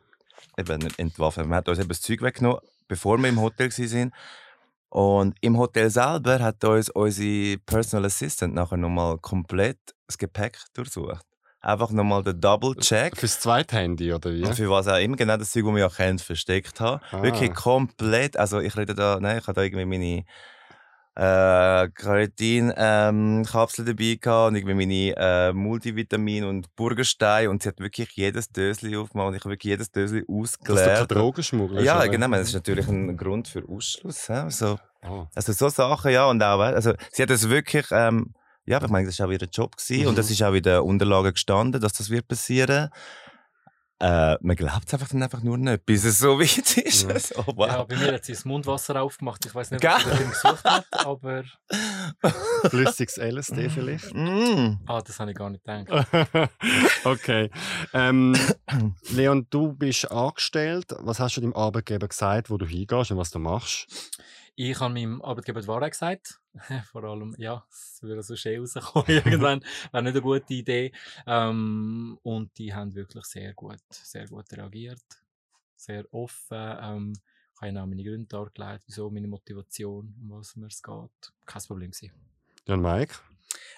[0.56, 4.12] eben entwaffnet, man hat uns eben das Zeug weggenommen, bevor wir im Hotel waren.
[4.88, 11.26] Und im Hotel selber hat uns unsere Personal Assistant nachher nochmal komplett das Gepäck durchsucht.
[11.60, 13.16] Einfach nochmal den Double-Check.
[13.16, 14.44] Fürs zweite Handy, oder wie?
[14.52, 17.00] Für was auch immer, genau das Zeug, das wir ja kennt, versteckt haben.
[17.10, 17.22] Ah.
[17.22, 20.24] Wirklich komplett, also ich rede da, nein, ich habe da irgendwie meine
[21.14, 21.88] äh,
[22.62, 28.48] Kreatin-Kapsel dabei gehabt und irgendwie meine äh, Multivitamin und Burgerstein und sie hat wirklich jedes
[28.48, 31.10] Dösli aufgemacht und ich habe wirklich jedes Dösli Dass du keine ausgeleert.
[31.12, 31.84] Drogen schmuggelst.
[31.84, 32.08] Ja, oder?
[32.08, 34.28] genau, das ist natürlich ein Grund für Ausschluss.
[34.28, 34.48] hä?
[34.48, 35.26] So, Ah.
[35.34, 38.32] also so Sachen, ja, und auch, also sie hat das wirklich, ähm,
[38.66, 40.08] ja, ich meine, das war auch ihr Job gewesen, Mhm.
[40.10, 42.88] und das ist auch in den Unterlagen gestanden, dass das wird passieren.
[44.02, 47.08] Äh, man glaubt es einfach dann einfach nur nicht, bis es so weit ist.
[47.08, 47.18] Ja.
[47.20, 47.68] so, wow.
[47.68, 49.46] Ja, bei mir hat sie das Mundwasser aufgemacht.
[49.46, 51.44] Ich weiß nicht, was sie gesucht hat, aber
[52.68, 54.12] Flüssiges LSD vielleicht.
[54.12, 54.80] Mm.
[54.86, 56.08] ah, das habe ich gar nicht gedacht.
[57.04, 57.48] okay.
[57.92, 58.36] Ähm,
[59.10, 60.86] Leon, du bist angestellt.
[60.98, 63.86] Was hast du deinem Arbeitgeber gesagt, wo du hingehst und was du machst?
[64.54, 66.40] Ich habe meinem Arbeitgeber die Wahrheit gesagt.
[66.92, 69.60] Vor allem, ja, es würde so schön rauskommen irgendwann.
[69.90, 70.92] Wäre nicht eine gute Idee.
[71.26, 75.02] Ähm, und die haben wirklich sehr gut, sehr gut reagiert.
[75.76, 76.58] Sehr offen.
[76.58, 77.12] Ähm,
[77.54, 81.32] ich habe ihnen auch meine Gründe dargelegt, wieso, meine Motivation, um was es geht.
[81.46, 82.12] Kein Problem gewesen.
[82.66, 83.14] Und Mike?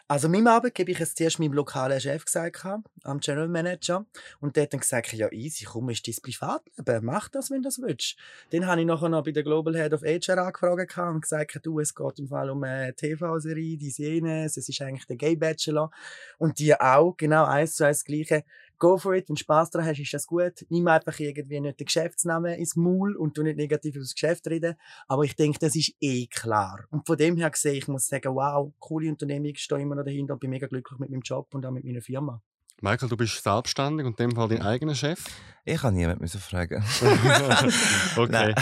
[0.09, 2.64] Also meinem Arbeitgeber ich es zuerst meinem lokalen Chef gesagt,
[3.05, 4.07] am General Manager.
[4.40, 7.68] Und der hat dann gesagt, ja easy, komm, ist dein Privatleben, mach das, wenn du
[7.68, 8.16] das willst.
[8.51, 11.81] Dann habe ich nachher noch bei der Global Head of HR angefragt und gesagt, du,
[11.81, 15.90] es geht im Fall um eine TV-Serie, die jenes, es ist eigentlich der Gay Bachelor.
[16.38, 18.44] Und die auch, genau eins zu eins das Gleiche.
[18.78, 20.64] Go for it, wenn du Spass daran hast, ist das gut.
[20.68, 24.46] Nimm einfach irgendwie nicht den Geschäftsnamen ins Maul und du nicht negativ über das Geschäft
[24.48, 24.74] reden.
[25.08, 26.84] Aber ich denke, das ist eh klar.
[26.90, 30.04] Und von dem her gesehen, ich muss sagen, wow, coole Unternehmung, ich stehe immer noch
[30.04, 32.42] dahinter und bin mega glücklich mit meinem Job und auch mit meiner Firma.
[32.80, 35.24] Michael, du bist selbstständig und in dem Fall dein eigener Chef.
[35.64, 36.84] Ich kann niemand müssen fragen.
[38.16, 38.28] okay.
[38.30, 38.54] Nein.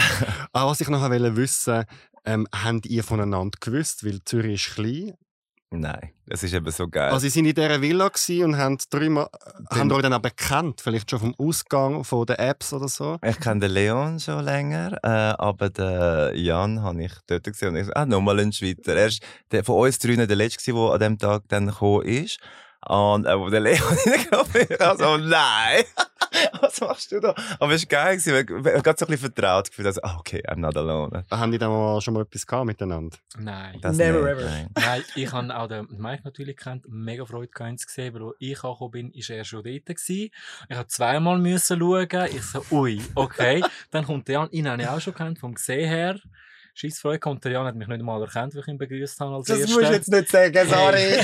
[0.53, 1.83] Aber was ich noch wollte wissen,
[2.23, 5.13] ähm, habt ihr voneinander gewusst, weil Zürich ist klein.
[5.75, 7.11] Nein, das ist eben so geil.
[7.11, 8.11] Also, sie waren in dieser Villa
[8.45, 9.27] und haben dreimal,
[9.71, 13.17] haben euch dann auch bekannt, vielleicht schon vom Ausgang von den Apps oder so.
[13.25, 15.07] Ich kenne den Leon schon länger, äh,
[15.41, 18.95] aber den Jan habe ich dort gesehen und ich ah, nochmal ein Schweizer.
[18.95, 19.09] Er
[19.51, 22.37] der, von uns drinnen der Letzte, der an dem Tag dann gekommen ist.
[22.87, 25.83] Und äh, wo der Leon reingekommen ist, also, oh nein!
[26.61, 27.35] Was machst du da?
[27.59, 30.17] Aber es war geil, gewesen, weil ich habe so ein bisschen vertraut gefühlt, also, ah,
[30.19, 31.23] okay, I'm not alone.
[31.29, 33.17] Haben die dann mal schon mal etwas gehabt miteinander?
[33.37, 33.77] Nein.
[33.81, 34.49] Das Never nicht, ever.
[34.49, 34.69] nein.
[34.75, 38.23] Nein, ich habe auch den Mike natürlich kennt, mega Freude gehabt, ihn zu sehen, weil
[38.23, 40.31] als ich angekommen bin, ist er schon dort gewesen.
[40.69, 42.27] Ich habe zweimal müssen schauen.
[42.31, 43.63] Ich so, ui, okay.
[43.91, 46.19] Dann kommt der Jan, ihn habe ich auch schon kennt, vom Gesehen her.
[46.75, 49.47] Scheiß Freude der Jan hat mich nicht mal erkannt, wie ich ihn begrüßt habe als
[49.47, 49.75] Das Erster.
[49.75, 51.19] musst du jetzt nicht sagen, sorry.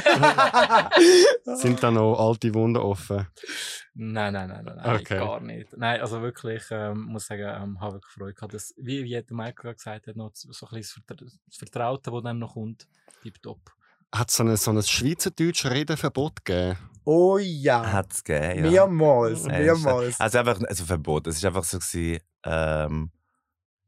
[1.55, 3.27] Sind da noch alte Wunden offen?
[3.95, 5.17] Nein, nein, nein, nein, nein Okay.
[5.17, 5.75] gar nicht.
[5.75, 8.53] Nein, also wirklich, ähm, muss sagen, ähm, habe wirklich Freude gehabt.
[8.53, 11.57] Dass, wie, wie der Michael gerade gesagt hat, noch so ein bisschen das, Vertra das
[11.57, 12.87] Vertraute, das dann noch kommt,
[13.23, 13.71] tipptopp.
[14.13, 16.77] Hat es so ein, so ein schweizerdeutsch Redenverbot gegeben?
[17.05, 17.91] Oh ja.
[17.91, 18.71] Hat es gegeben, ja.
[18.87, 20.19] Mehrmals, mehrmals.
[20.19, 21.25] Also einfach, also Verbot.
[21.25, 23.11] Es ist einfach so gewesen, ähm,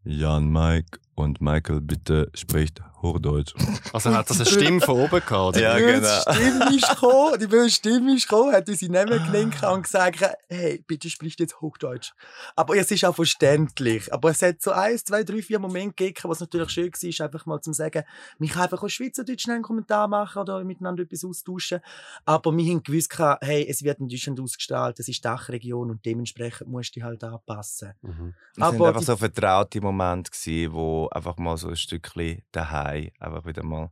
[0.04, 3.54] Jan, Mike und Michael, bitte spricht Hochdeutsch.
[3.94, 5.58] Also hat das eine Stimme von oben gehabt?
[5.58, 6.22] Ja, die genau.
[6.22, 9.84] Stimme ist gekommen, die böse Stimme ist gekommen, hat uns in den Namen gelenkt und
[9.84, 12.12] gesagt, hey, bitte sprich jetzt Hochdeutsch.
[12.56, 14.14] Aber es ist auch verständlich.
[14.14, 17.46] Aber es hat so eins, zwei, drei, vier Momente gegeben, was natürlich schön war, einfach
[17.46, 18.04] mal zu sagen,
[18.40, 21.80] wir können einfach auf Schweizerdeutsch einen Kommentar machen oder miteinander etwas austauschen.
[22.26, 26.68] Aber wir haben gewusst, hey, es wird in Deutschland ausgestrahlt, es ist Dachregion und dementsprechend
[26.70, 27.94] musst du dich halt anpassen.
[28.02, 28.34] Mhm.
[28.52, 32.42] Es sind Aber einfach die- so vertraute Momente gewesen, wo einfach mal so ein Stückchen
[32.52, 33.92] daheim einfach wieder mal.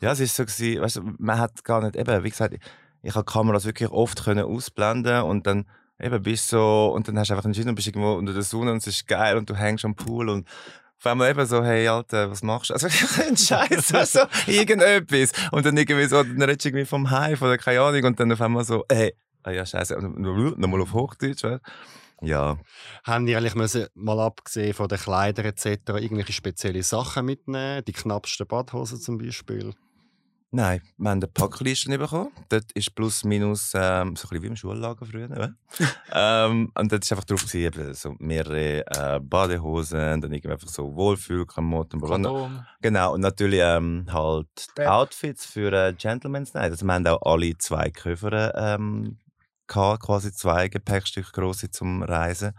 [0.00, 2.56] Ja, es ist so gewesen, weißt du, man hat gar nicht, eben, wie gesagt,
[3.02, 5.66] ich habe Kameras wirklich oft können ausblenden und dann
[6.00, 8.42] eben bist du so, und dann hast du einfach entschieden und bist irgendwo unter der
[8.42, 10.48] Sonne und es ist geil und du hängst am Pool und
[10.98, 12.74] auf einmal eben so, hey Alter, was machst du?
[12.74, 12.86] Also
[13.26, 15.32] ein Scheiß, also irgendetwas.
[15.50, 18.30] Und dann irgendwie so, dann redest du irgendwie vom Hive oder keine Ahnung und dann
[18.32, 20.18] auf einmal so, hey, ah ja, scheiße, und
[20.58, 21.70] nochmal auf Hochdeutsch, weißt du?
[22.22, 22.58] Ja.
[23.04, 25.66] Haben die eigentlich müssen, mal abgesehen von den Kleidern etc.
[25.88, 27.84] irgendwelche spezielle Sachen mitnehmen?
[27.84, 29.74] Die knappsten Badhosen zum Beispiel?
[30.52, 32.32] Nein, wir haben eine Packliste bekommen.
[32.48, 35.28] Dort ist plus minus ähm, so ein bisschen wie im Schullager früher.
[35.28, 35.54] Ne?
[36.12, 40.96] ähm, und dort ist einfach drauf gewesen, so mehrere äh, Badehosen, dann irgendwie einfach so
[40.96, 42.00] Wohlfühlklamotten.
[42.00, 42.66] Kondom.
[42.82, 44.48] Genau, und natürlich ähm, halt.
[44.84, 46.72] Outfits für äh, Gentleman's Night.
[46.72, 49.18] Also wir haben auch alle zwei Koffer ähm,
[49.70, 52.52] gehabt, quasi zwei Gepäckstücke grosse zum Reisen.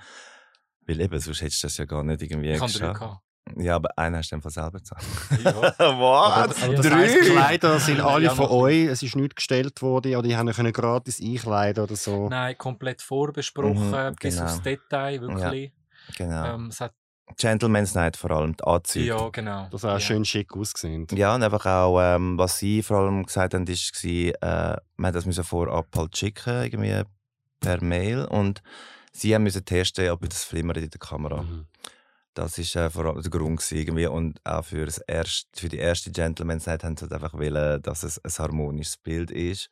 [0.88, 3.19] Weil eben, sonst hättest du das ja gar nicht irgendwie Ich geschafft.
[3.58, 5.04] Ja, aber einen hast du einfach selber gezahlt.
[5.43, 5.54] Ja.
[5.78, 5.80] Was?
[5.80, 7.08] Aber das heisst, die Drei?
[7.32, 10.71] Kleider sind alle Ja, von euch, es ist nicht gestellt worden oder die haben können
[10.71, 12.30] gratis einkleiden oder so.
[12.30, 14.45] Nein, komplett vorbesprochen, Mhm, bis genau.
[14.45, 15.74] aufs Detail, wirklich.
[16.17, 16.45] Genau.
[16.56, 16.93] Ähm, es hat,
[17.38, 19.06] Gentleman's Night vor allem, die Anzüge.
[19.06, 19.67] ja, genau.
[19.72, 20.00] Das auch ja.
[20.00, 21.08] schön schick ausgesehen.
[21.12, 25.08] Ja, und einfach auch, ähm, was sie vor allem gesagt haben, ist, war, äh, wir
[25.08, 27.04] haben das müssen vorab halt schicken, irgendwie
[27.60, 28.26] per Mail.
[28.26, 28.62] Und
[29.12, 31.44] sie haben müssen testen, ob das flimmert in der Kamera.
[31.44, 31.67] Mhm.
[32.34, 34.08] Das ist äh, vor allem der Grund gewesen, irgendwie.
[34.08, 37.82] Und auch für, das erste, für die erste Gentleman's Night haben sie halt einfach wollen,
[37.82, 39.70] dass es ein harmonisches Bild ist.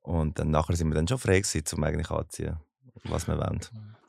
[0.00, 2.58] Und dann nachher sind wir dann schon frei gewesen, um eigentlich anziehen,
[3.04, 3.60] was wir wollen.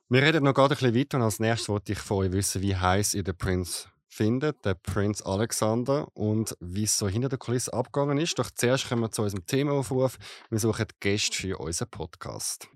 [0.08, 2.62] Wir reden noch gerade ein bisschen weiter und als nächstes wollte ich von euch wissen,
[2.62, 7.40] wie heiß ihr den Prince findet, der Prinz Alexander, und wie es so hinter der
[7.40, 8.38] Kulisse abgegangen ist.
[8.38, 10.18] Doch zuerst kommen wir zu unserem Themaaufruf.
[10.52, 12.68] Wir suchen Gäste für unseren Podcast.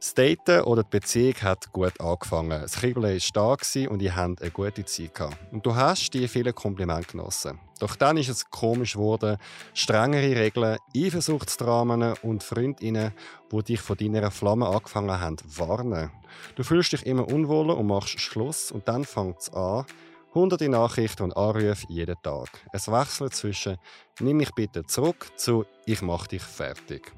[0.00, 2.62] Das Daten oder die Beziehung hat gut angefangen.
[2.62, 5.20] Das Kribbeln war da und ihr habt eine gute Zeit.
[5.52, 7.60] Und du hast die vielen Komplimente genossen.
[7.80, 9.36] Doch dann ist es komisch geworden.
[9.74, 13.12] Strengere Regeln, Eifersuchtsdramen und Freundinnen,
[13.52, 16.10] die dich von deiner Flamme angefangen haben, warnen.
[16.56, 19.84] Du fühlst dich immer unwohler und machst Schluss und dann fängt es an.
[20.32, 22.48] Hunderte Nachrichten und Anrufe jeden Tag.
[22.72, 23.76] Es wechselt zwischen
[24.18, 27.12] «Nimm mich bitte zurück» zu «Ich mach dich fertig».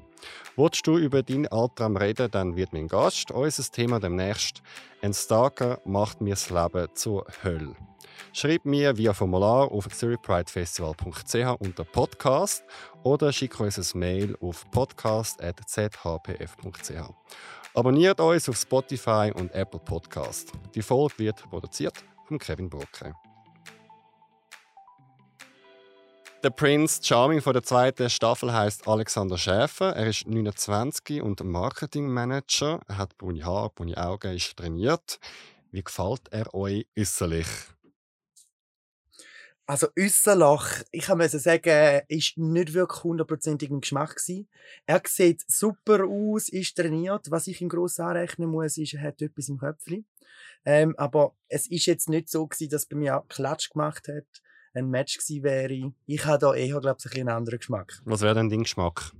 [0.55, 4.61] Wolltest du über deinen Albtraum reden, dann wird mein Gast unser Thema demnächst
[5.01, 7.75] «Ein Stalker macht mir das Leben zur Hölle».
[8.33, 12.63] Schreib mir via Formular auf zurichpridefestival.ch unter Podcast
[13.03, 17.13] oder schick uns ein Mail auf podcast.zhpf.ch.
[17.73, 20.51] Abonniert uns auf Spotify und Apple Podcast.
[20.75, 23.15] Die Folge wird produziert von Kevin Brucke.
[26.43, 29.95] Der Prince Charming von der zweiten Staffel heißt Alexander Schäfer.
[29.95, 32.81] Er ist 29 und Marketingmanager.
[32.85, 35.21] Er hat braune Haare, braune Augen, ist trainiert.
[35.71, 37.47] Wie gefällt er euch äußerlich?
[39.65, 44.49] Also Üsselach, ich kann sagen, ist nicht wirklich hundertprozentig im Geschmack gewesen.
[44.85, 47.31] Er sieht super aus, ist trainiert.
[47.31, 50.05] Was ich ihm gross anrechnen muss, ist, er hat etwas im Köpfchen.
[50.65, 54.89] Ähm, aber es ist jetzt nicht so gewesen, dass bei mir Klatsch gemacht hat ein
[54.89, 55.93] Match gewesen wäre.
[56.05, 58.01] Ich habe da eher, glaube ich, einen anderen Geschmack.
[58.05, 59.11] Was wäre denn dein Geschmack?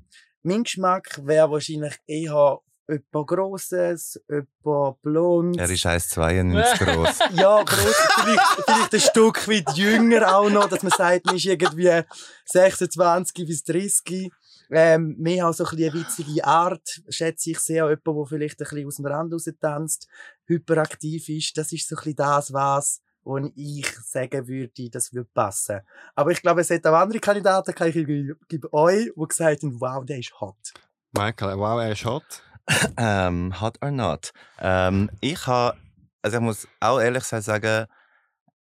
[0.41, 5.57] Mein Geschmack wäre wahrscheinlich eher etwas Grosses, etwas blond.
[5.57, 7.19] Er ist 1,92 groß.
[7.33, 7.95] ja, gross.
[8.21, 12.01] Vielleicht, vielleicht ein Stück weit jünger auch noch, dass man sagt, man ist irgendwie
[12.45, 14.31] 26 bis 30.
[14.69, 17.85] Ähm, mehr so ein eine witzige Art, schätze ich sehr.
[17.85, 20.07] Jemand, der vielleicht ein bisschen aus dem Rand raus tanzt,
[20.45, 21.57] hyperaktiv ist.
[21.57, 25.81] Das ist so ein bisschen das, was wo ich sagen würde, das würde passen.
[26.15, 29.79] Aber ich glaube, es hat auch andere Kandidaten, kann ich gebe euch, die gesagt haben,
[29.79, 30.73] wow, der ist hot.
[31.11, 32.43] Michael, wow, er ist hot.
[32.97, 34.31] ähm, hot or not?
[34.59, 35.77] Ähm, ich habe,
[36.21, 37.87] also ich muss auch ehrlich sagen,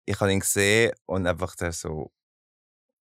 [0.04, 2.10] ich habe ihn gesehen und einfach so,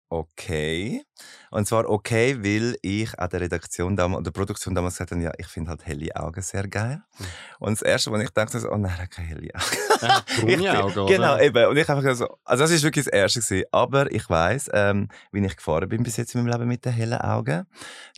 [0.10, 1.04] okay.
[1.52, 5.32] Und zwar okay, weil ich an der Redaktion damals, der Produktion damals gesagt habe, ja,
[5.38, 7.02] ich finde halt helle Augen sehr geil.
[7.18, 7.26] Mhm.
[7.60, 10.58] Und das Erste, was ich dachte, so, oh nein, er hat keine helle Augen.
[10.58, 11.14] braune Augen, oder?
[11.14, 11.66] Genau, eben.
[11.68, 13.66] Und ich einfach so, also das ist wirklich das Erste gewesen.
[13.72, 16.94] Aber ich weiss, ähm, wie ich gefahren bin bis jetzt in meinem Leben mit den
[16.94, 17.66] hellen Augen.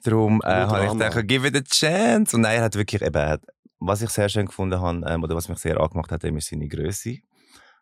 [0.03, 2.35] Darum äh, habe ich gedacht, give it a chance.
[2.35, 3.39] Und nein, er hat wirklich eben,
[3.79, 6.67] was ich sehr schön gefunden habe, ähm, oder was mich sehr angemacht hat, ist seine
[6.67, 7.17] Größe.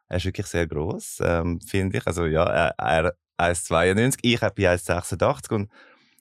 [0.10, 2.08] Er ist wirklich sehr groß, ähm, finde ich.
[2.08, 4.20] Also ja, er, er 1,92.
[4.22, 5.72] Ich habe bei 1,86 und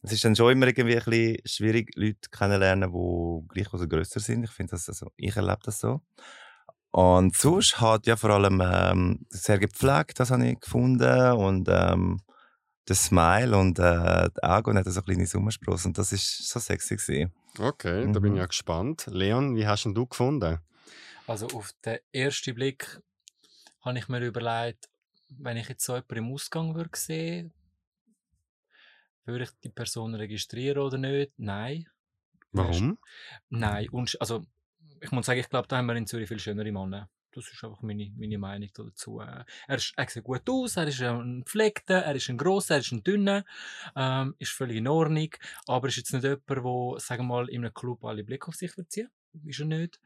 [0.03, 4.21] es ist dann schon immer irgendwie ein bisschen schwierig, Leute kennenzulernen, die gleich oder grösser
[4.21, 4.45] sind.
[4.45, 6.01] Ich finde das also, ich erlebe das so.
[6.91, 12.21] Und sonst hat ja vor allem ähm, sehr gepflegt, das habe ich gefunden und ähm,
[12.89, 16.61] der Smile und äh, die Augen hat so eine kleine Sommersprosse und das ist so
[16.61, 17.33] sexy gewesen.
[17.59, 18.13] Okay, mhm.
[18.13, 18.41] da bin ich mhm.
[18.41, 19.07] ja gespannt.
[19.09, 20.59] Leon, wie hast du gefunden?
[21.27, 23.01] Also auf den ersten Blick
[23.85, 24.89] habe ich mir überlegt,
[25.29, 27.53] wenn ich jetzt so jemanden im Ausgang würde sehen,
[29.25, 31.33] würde ich die Person registrieren oder nicht?
[31.37, 31.89] Nein.
[32.53, 32.99] Warum?
[33.49, 33.89] Nein.
[33.91, 34.45] Und, also,
[35.01, 37.11] ich muss sagen, ich glaube, da haben wir in Zürich viel schönere Männer.
[37.33, 39.21] Das ist einfach meine, meine Meinung dazu.
[39.21, 42.81] Er, ist, er sieht gut aus, er ist ein Pflegter, er ist ein grosser, er
[42.81, 43.45] ist ein dünner,
[43.95, 45.29] ähm, ist völlig in Ordnung,
[45.67, 48.55] aber ist jetzt nicht jemand, der, sagen wir mal, in einem Club alle Blick auf
[48.55, 49.11] sich verziehen.
[49.45, 50.01] Ist er nicht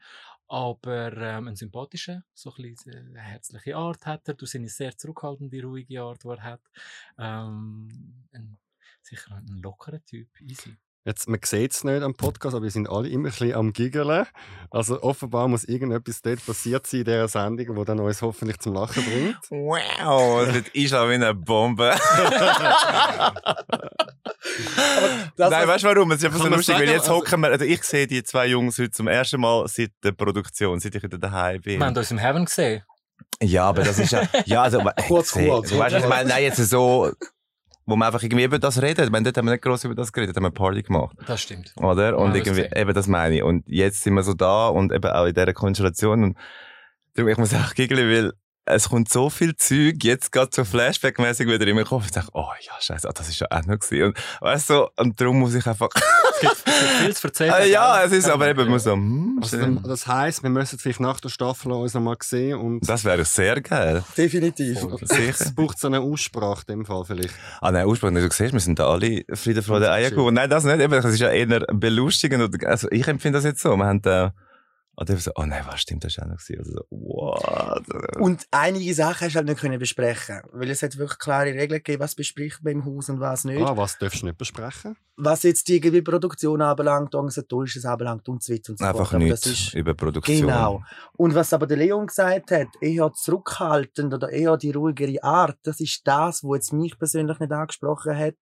[0.51, 4.33] aber ähm, ein sympathischer, so ein bisschen eine äh, herzliche Art hat er.
[4.33, 6.59] Du eine sehr zurückhaltende, ruhige Art, die er hat.
[7.17, 7.87] Ähm,
[8.33, 8.57] ein,
[9.01, 10.75] sicher ein lockerer Typ, easy.
[11.05, 13.71] Jetzt, man sieht es nicht am Podcast, aber wir sind alle immer ein bisschen am
[13.71, 14.27] Giggeln.
[14.69, 18.73] Also offenbar muss irgendetwas dort passiert sein in dieser Sendung, die dann uns hoffentlich zum
[18.73, 19.39] Lachen bringt.
[19.49, 21.95] Wow, das ist auch wie eine Bombe.
[25.37, 26.11] Nein, weißt du warum?
[26.11, 28.47] Es ist einfach so lustig, weil jetzt also hocken wir, also ich sehe die zwei
[28.47, 31.79] Jungs heute zum ersten Mal seit der Produktion, seit ich wieder daheim bin.
[31.79, 32.83] Wir haben uns im Heaven gesehen.
[33.41, 35.69] Ja, aber das ist ja, ja, also, kurz, kurz.
[35.69, 37.11] Du weißt, ich meine, nein, jetzt so,
[37.85, 39.05] wo man einfach irgendwie über das redet.
[39.05, 41.15] Ich meine, dort haben wir nicht groß über das geredet, haben wir Party gemacht.
[41.25, 41.73] Das stimmt.
[41.77, 42.17] Oder?
[42.17, 43.43] Und ja, irgendwie, eben das meine ich.
[43.43, 46.37] Und jetzt sind wir so da und eben auch in dieser Konstellation und
[47.15, 48.33] darum, ich muss auch giggeln, weil
[48.65, 52.05] es kommt so viel Zeug jetzt gerade so Flashback-mäßig wieder in meinen Kopf.
[52.05, 54.07] Ich denke, oh ja, scheiße, oh, das ist ja auch noch gewesen.
[54.07, 55.89] Und weißt du, und darum muss ich einfach
[56.41, 57.53] gibt viel zu erzählen.
[57.53, 58.93] Äh, ja, es ist aber eben immer so.
[58.93, 62.87] Hm, Also, das heisst, wir müssen vielleicht nach der Staffel uns noch mal sehen und
[62.87, 64.03] das wäre sehr geil.
[64.17, 64.79] Definitiv.
[65.01, 65.35] Sicher.
[65.39, 67.33] es braucht so eine Aussprache in dem Fall vielleicht.
[67.61, 70.33] Ah nein, ursprünglich, du siehst, wir sind da alle Friede, Freude, Eierkuchen.
[70.33, 70.79] Nein, das nicht.
[70.79, 72.65] Eben, das ist ja eher belustigend.
[72.65, 73.75] Also ich empfinde das jetzt so.
[73.75, 74.33] Wir haben da...
[74.95, 76.39] Und dann so, oh nein, was stimmt, das war auch noch.
[76.57, 78.17] Also so, what?
[78.19, 81.79] Und einige Sachen hast du halt nicht können besprechen weil es hat wirklich klare Regeln
[81.79, 83.61] gegeben, was bespricht man im Haus und was nicht.
[83.61, 84.95] Ah, was darfst du nicht besprechen?
[85.23, 89.13] Was jetzt die irgendwie Produktion anbelangt, organisatorisches anbelangt und so weiter und so Einfach fort.
[89.13, 90.41] Aber nichts ist über Produktion.
[90.41, 90.81] Genau.
[91.13, 95.79] Und was aber der Leon gesagt hat, eher zurückhaltend oder eher die ruhigere Art, das
[95.79, 98.33] ist das, was jetzt mich persönlich nicht angesprochen hat.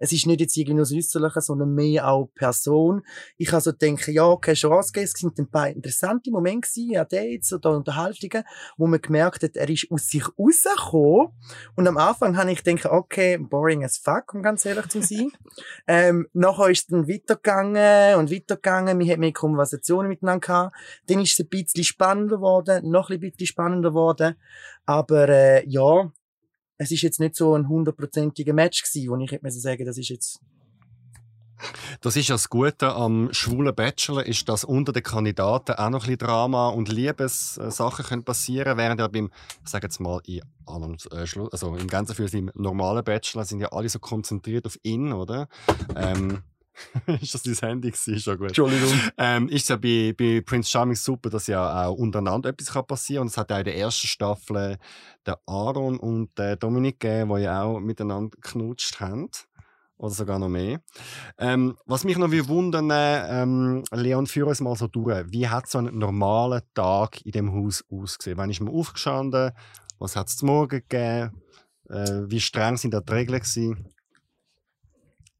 [0.00, 3.02] Es ist nicht jetzt irgendwie nur das Äußerliche, sondern mehr auch Person.
[3.36, 5.10] Ich also denke, ja, keine Chance gegeben.
[5.14, 8.42] Es sind ein paar interessante Momente gewesen, ja, Dates oder Unterhaltungen,
[8.76, 11.28] wo man gemerkt hat, er ist aus sich rausgekommen.
[11.76, 15.30] Und am Anfang habe ich gedacht, okay, boring as fuck, um ganz ehrlich zu sein.
[15.86, 18.98] ähm, nachher ist es dann weitergegangen und weitergegangen.
[18.98, 20.76] Wir hatten mehr Konversationen miteinander gehabt.
[21.06, 24.34] Dann ist es ein bisschen spannender geworden, noch ein bisschen spannender geworden.
[24.86, 26.12] Aber äh, ja,
[26.78, 30.08] es ist jetzt nicht so ein hundertprozentiger Match gewesen, wo ich hätte sagen, das ist
[30.08, 30.40] jetzt
[32.00, 36.04] Das ist ja das Gute am schwulen Bachelor, ist, dass unter den Kandidaten auch noch
[36.04, 39.30] ein bisschen Drama und Liebessachen können passieren während ja beim,
[39.64, 43.60] ich sage jetzt mal, in äh, Schlu- also im Ganzen für im normalen Bachelor sind
[43.60, 45.48] ja alle so konzentriert auf ihn, oder?
[45.94, 46.42] Ähm,
[47.20, 48.18] ist das dein Handy gewesen?
[48.18, 48.48] Schon gut.
[48.48, 48.92] Entschuldigung.
[49.16, 53.20] Ähm, ist ja bei, bei Prince Charming super, dass ja auch untereinander etwas kann passieren
[53.20, 53.26] kann.
[53.26, 54.78] Und es hat ja in der ersten Staffel
[55.24, 59.30] der Aaron und der Dominik gegeben, die ja auch miteinander geknutscht haben.
[60.04, 60.82] Oder sogar noch mehr.
[61.38, 65.24] Ähm, was mich noch wundern, ähm, Leon, führ uns mal so durch.
[65.30, 68.36] Wie hat so ein normaler Tag in dem Haus ausgesehen?
[68.36, 69.52] Wann ist man aufgestanden?
[69.98, 71.42] Was hat es zum Morgen gegeben?
[71.88, 73.93] Äh, wie streng sind da die Regeln gewesen?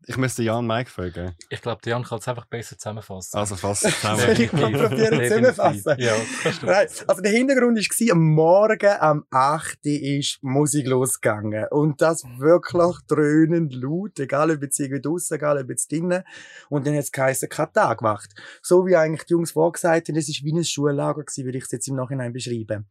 [0.07, 1.35] Ich müsste Jan Mike fragen.
[1.49, 3.39] Ich glaube, Jan kann es einfach besser zusammenfassen.
[3.39, 4.21] Also fast zusammen.
[4.21, 5.95] Soll ich mal probieren zusammenfassen?
[5.99, 6.67] Ja, kannst du.
[6.67, 9.79] Nein, also der Hintergrund war, am Morgen, am 8.
[9.87, 11.67] ist Musik losgegangen.
[11.71, 16.23] Und das wirklich dröhnend laut, egal ob jetzt irgendwie draussen, egal ob jetzt drinnen.
[16.69, 18.31] Und dann hat es geheißen, kein Tag gemacht.
[18.61, 21.65] So wie eigentlich die Jungs vorgesagt haben, es war wie ein Schullager gewesen, würde ich
[21.65, 22.87] es jetzt im Nachhinein beschreiben.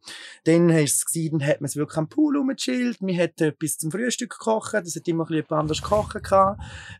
[0.45, 3.77] Dann ist es gewesen, dann hat man es wirklich am Pool rumgechillt, wir hatten etwas
[3.77, 6.23] zum Frühstück gekocht, das hat immer ein bisschen anders gekocht.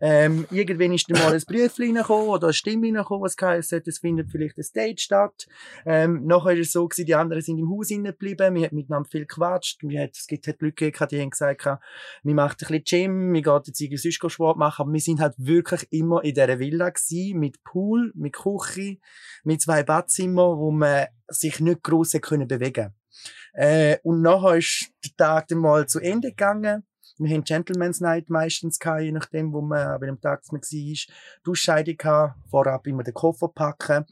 [0.06, 3.88] Ähm, irgendwann ist dann mal ein Briefchen reingekommen oder eine Stimme reingekommen, was geheißen hat,
[3.88, 5.48] es findet vielleicht ein Date statt.
[5.86, 9.10] Ähm, nachher ist es so gewesen, die anderen sind im Haus geblieben, wir haben miteinander
[9.10, 11.66] viel gequatscht, wir hat, es gibt, hat Leute gegeben, die haben gesagt,
[12.22, 15.22] wir machen ein bisschen Gym, wir gehen jetzt irgendwie sonst Sport machen, aber wir sind
[15.22, 18.98] halt wirklich immer in dieser Villa gewesen, mit Pool, mit Küche,
[19.46, 22.94] mit zwei Badezimmern, wo man sich nicht gross bewegen
[23.54, 26.84] äh, Und nachher ist der Tag dann mal zu Ende gegangen.
[27.20, 31.16] Wir haben Gentleman's Night meistens gehabt, je nachdem, wo man, an welchem Tag man war.
[31.44, 34.06] Duschscheide gehabt, vorab immer den Koffer packen.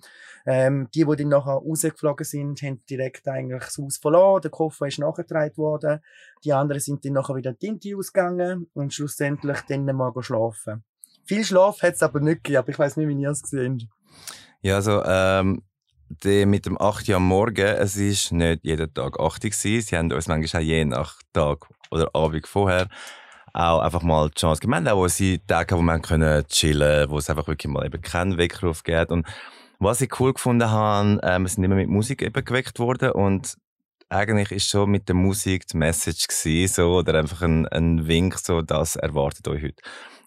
[0.45, 4.41] Ähm, die, die dann nachher rausgeflogen sind, haben direkt eigentlich das Haus verloren.
[4.41, 5.99] Der Koffer ist nachgetragen worden.
[6.43, 10.83] Die anderen sind dann nachher wieder in die Tinte ausgegangen und schlussendlich dann mal schlafen.
[11.25, 13.89] Viel Schlaf hat es aber nicht gegeben, aber ich weiß nicht, wie ihr es gesehen
[14.61, 15.63] Ja, also, ähm,
[16.45, 19.51] mit dem 8 Uhr am Morgen, es ist nicht jeden Tag 8 Uhr.
[19.51, 22.87] Sie haben uns manchmal auch je nach Tag oder Abend vorher
[23.53, 24.83] auch einfach mal die Chance gegeben.
[24.83, 28.37] Wir haben auch unsere Tage, wo können chillen wo es einfach wirklich mal eben keinen
[28.37, 29.11] Weckruf gibt.
[29.11, 29.25] Und
[29.79, 33.57] was ich cool gefunden habe, wir sind immer mit Musik eben geweckt worden und
[34.09, 38.37] eigentlich ist schon mit der Musik die Message gewesen, so, oder einfach ein, ein Wink,
[38.37, 39.81] so, das erwartet euch heute.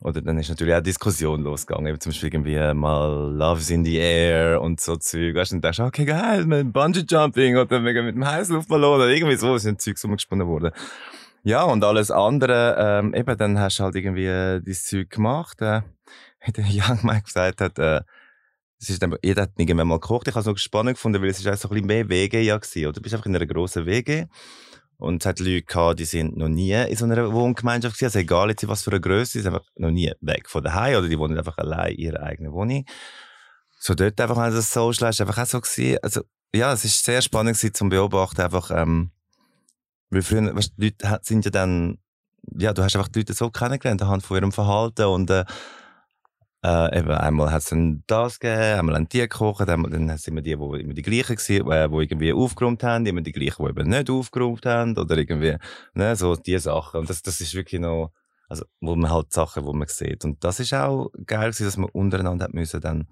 [0.04, 3.96] Oder dann ist natürlich auch Diskussion losgegangen, eben zum Beispiel irgendwie mal Love's in the
[3.96, 5.34] Air und so Zeug.
[5.34, 9.08] Weißt du, dann denkst du, okay, geil, mit Bungee Jumping oder mit dem Heißluftballon oder
[9.08, 10.72] irgendwie so, sind Zeugs umgesponnen worden.
[11.42, 15.62] Ja, und alles andere, ähm, eben, dann hast du halt irgendwie äh, dieses Zeug gemacht,
[15.62, 15.80] äh,
[16.44, 18.02] wie der Young Mike gesagt hat, äh,
[18.78, 20.28] es ist dann, jeder hat irgendwann mal gekocht.
[20.28, 22.42] Ich habe es noch spannend gefunden, weil es ist auch so ein bisschen mehr WG
[22.42, 22.92] ja gewesen, oder?
[22.92, 24.26] Du bist einfach in einer grossen WG.
[25.04, 28.06] Und es hat Leute gehabt, die sind noch nie in so einer Wohngemeinschaft gewesen.
[28.06, 31.08] Also egal jetzt, was für eine Größe, sind einfach noch nie weg von daheim oder
[31.08, 32.84] die wohnen einfach allein in ihrer eigenen Wohnung.
[33.78, 35.98] So dort einfach also das Social ist einfach auch so gewesen.
[36.02, 36.22] Also,
[36.54, 39.10] ja, es ist sehr spannend gewesen zum Beobachten, einfach, ähm,
[40.10, 41.98] weil früher, weißt, die Leute sind ja dann,
[42.56, 45.44] ja, du hast einfach die Leute so kennengelernt anhand von ihrem Verhalten und, äh,
[46.64, 50.28] äh, eben, einmal hat es dann das gegeben, einmal haben die gekocht, einmal, dann sind
[50.28, 53.62] immer die, die immer die gleichen gewesen, äh, die irgendwie aufgeräumt haben, immer die gleichen,
[53.64, 55.56] die eben nicht aufgeräumt haben, oder irgendwie,
[55.92, 57.00] ne, so die Sachen.
[57.00, 58.12] Und das, das ist wirklich noch,
[58.48, 60.24] also, wo man halt Sachen, wo man sieht.
[60.24, 63.08] Und das ist auch geil gewesen, dass man untereinander hat müssen dann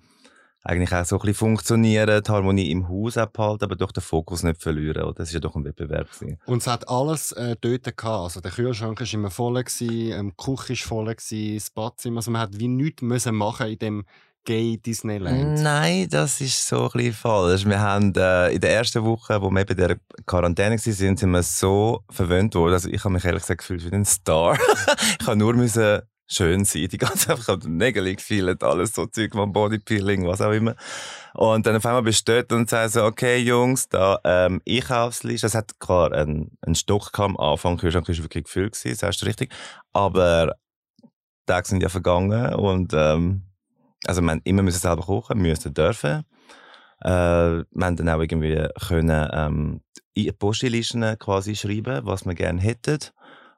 [0.65, 4.43] eigentlich auch so ein bisschen funktionieren, die Harmonie im Haus abhalten, aber doch den Fokus
[4.43, 5.15] nicht verlieren, oder?
[5.15, 6.39] Das ist ja doch ein Wettbewerb gewesen.
[6.47, 8.05] Und es hat alles äh, dort gehabt.
[8.05, 12.19] Also der Kühlschrank war immer voll, gewesen, ähm, die Küche war voll, gewesen, das Badzimmer.
[12.19, 14.05] Also man hat wie nichts müssen machen in dem,
[14.45, 15.63] Gay Disneyland?
[15.63, 17.65] Nein, das ist so ein bisschen falsch.
[17.65, 21.19] Wir haben äh, in der ersten Woche, wo wir eben in der Quarantäne waren, sind,
[21.19, 22.73] sind wir so verwöhnt worden.
[22.73, 24.59] Also ich habe mich ehrlich gesagt gefühlt wie ein Star.
[25.21, 26.89] ich habe nur müssen schön sein.
[26.89, 30.75] Die ganze Zeit, ich habe Nägel gefühlt, alles so Zeug, von Bodypeeling, was auch immer.
[31.35, 35.47] Und dann auf einmal bist du dort und sagst so, okay, Jungs, da, ähm, Einkaufsliste.
[35.47, 39.27] Es hat klar einen, einen Stock am Anfang, Kühlschrank war wirklich gefüllt das hast du
[39.27, 39.53] richtig.
[39.93, 40.57] Aber
[41.03, 41.09] die
[41.47, 43.43] Tage sind ja vergangen und, ähm,
[44.05, 46.25] also haben immer müssen selber kochen, müssen dürfen.
[47.01, 49.81] Äh, wir haben dann auch irgendwie können, ähm,
[50.39, 52.99] Postlisten quasi schreiben, was wir gerne hätten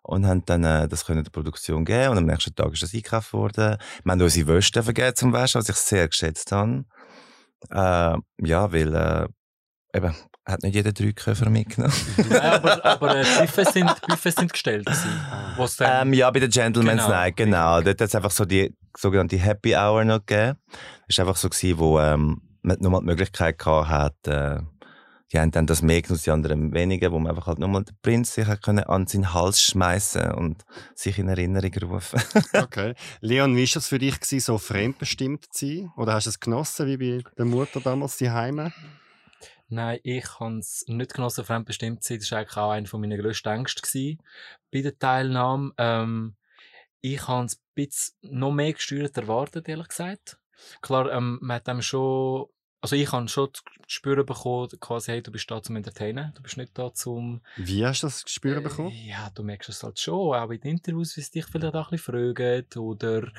[0.04, 2.94] und haben dann äh, das können der Produktion geben und am nächsten Tag ist das
[2.94, 3.78] eingekauft worden.
[4.04, 6.84] Wir haben unsere Wäsche vergeben zum Waschen, was ich sehr geschätzt habe.
[7.70, 9.26] Äh, ja, weil äh,
[9.96, 10.14] eben,
[10.46, 11.94] hat nicht jeder drei Köffer mitgenommen.
[12.28, 16.40] Nein, aber, aber äh, die Buffets sind, Buffets sind gestellt gewesen, dann, ähm, ja, bei
[16.40, 17.80] den Gentleman's Genau, Night, genau.
[17.80, 20.58] Dort hat es einfach so die sogenannte Happy Hour noch gegeben.
[21.08, 24.60] Das war einfach so, gewesen, wo ähm, man nochmal die Möglichkeit gehabt hat, äh,
[25.32, 27.96] die haben dann das mehr genutzt, die anderen weniger, wo man einfach halt nochmal den
[28.02, 30.64] Prinz sich können an seinen Hals schmeißen und
[30.94, 32.20] sich in Erinnerung rufen.
[32.54, 32.94] Okay.
[33.20, 35.92] Leon, wie war das für dich, gewesen, so fremdbestimmt zu sein?
[35.96, 38.72] Oder hast du es genossen, wie bei der Mutter damals die Heime?
[39.68, 42.18] Nein, ich habe es nicht genossen, fremdbestimmt zu sein.
[42.20, 44.22] Das war eigentlich auch einer meiner grössten Ängste gewesen
[44.72, 45.72] bei der Teilnahme.
[45.78, 46.36] Ähm,
[47.00, 50.38] ich habe es ein bisschen noch mehr gesteuert erwartet, ehrlich gesagt.
[50.80, 52.46] Klar, ähm, man hat dem schon,
[52.84, 56.42] also ich habe schon zu spüren bekommen, quasi, hey, du bist da zum Entertainen, du
[56.42, 57.40] bist nicht da zum...
[57.56, 58.92] Wie hast du das Gespür bekommen?
[59.06, 61.90] Ja, du merkst es halt schon, auch in den Interviews, wie sie dich vielleicht auch
[61.90, 62.78] ein bisschen fragen.
[62.78, 63.32] Oder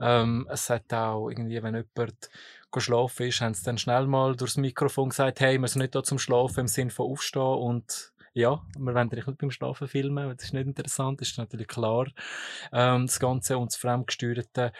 [0.00, 2.30] ähm, es hat auch irgendwie, wenn jemand
[2.70, 5.96] go schlafen ist, haben sie dann schnell mal durchs Mikrofon gesagt, hey, wir sind nicht
[5.96, 9.88] da zum Schlafen im Sinne von aufstehen und ja, wir wollen dich nicht beim Schlafen
[9.88, 12.06] filmen, das ist nicht interessant, das ist natürlich klar.
[12.72, 14.72] Ähm, das Ganze und das Fremdgesteuerte,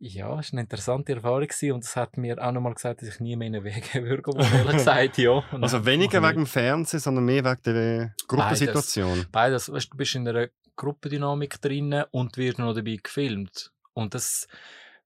[0.00, 3.20] ja, es war eine interessante Erfahrung und es hat mir auch nochmal gesagt, dass ich
[3.20, 5.42] nie mehr in Weg gehen würde, ehrlich gesagt, ja.
[5.52, 9.26] Und Also weniger wegen dem Fernsehen, sondern mehr wegen der Gruppensituation.
[9.30, 13.72] Beides, weißt, du bist in einer Gruppendynamik drin und wirst noch dabei gefilmt.
[13.92, 14.48] Und das,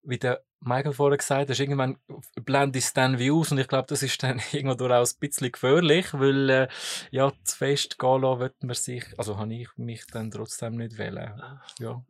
[0.05, 1.99] wie der Michael vorher gesagt hat, irgendwann
[2.36, 5.51] blendet es dann wie aus und ich glaube, das ist dann irgendwann durchaus ein bisschen
[5.51, 6.68] gefährlich, weil äh,
[7.11, 10.97] ja, zu fest gehen lassen wird man sich, also habe ich mich dann trotzdem nicht
[10.97, 11.42] wählen.
[11.80, 12.03] Ja.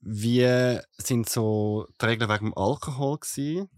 [0.00, 3.68] Wie sind so die Regeln wegen dem Alkohol gewesen?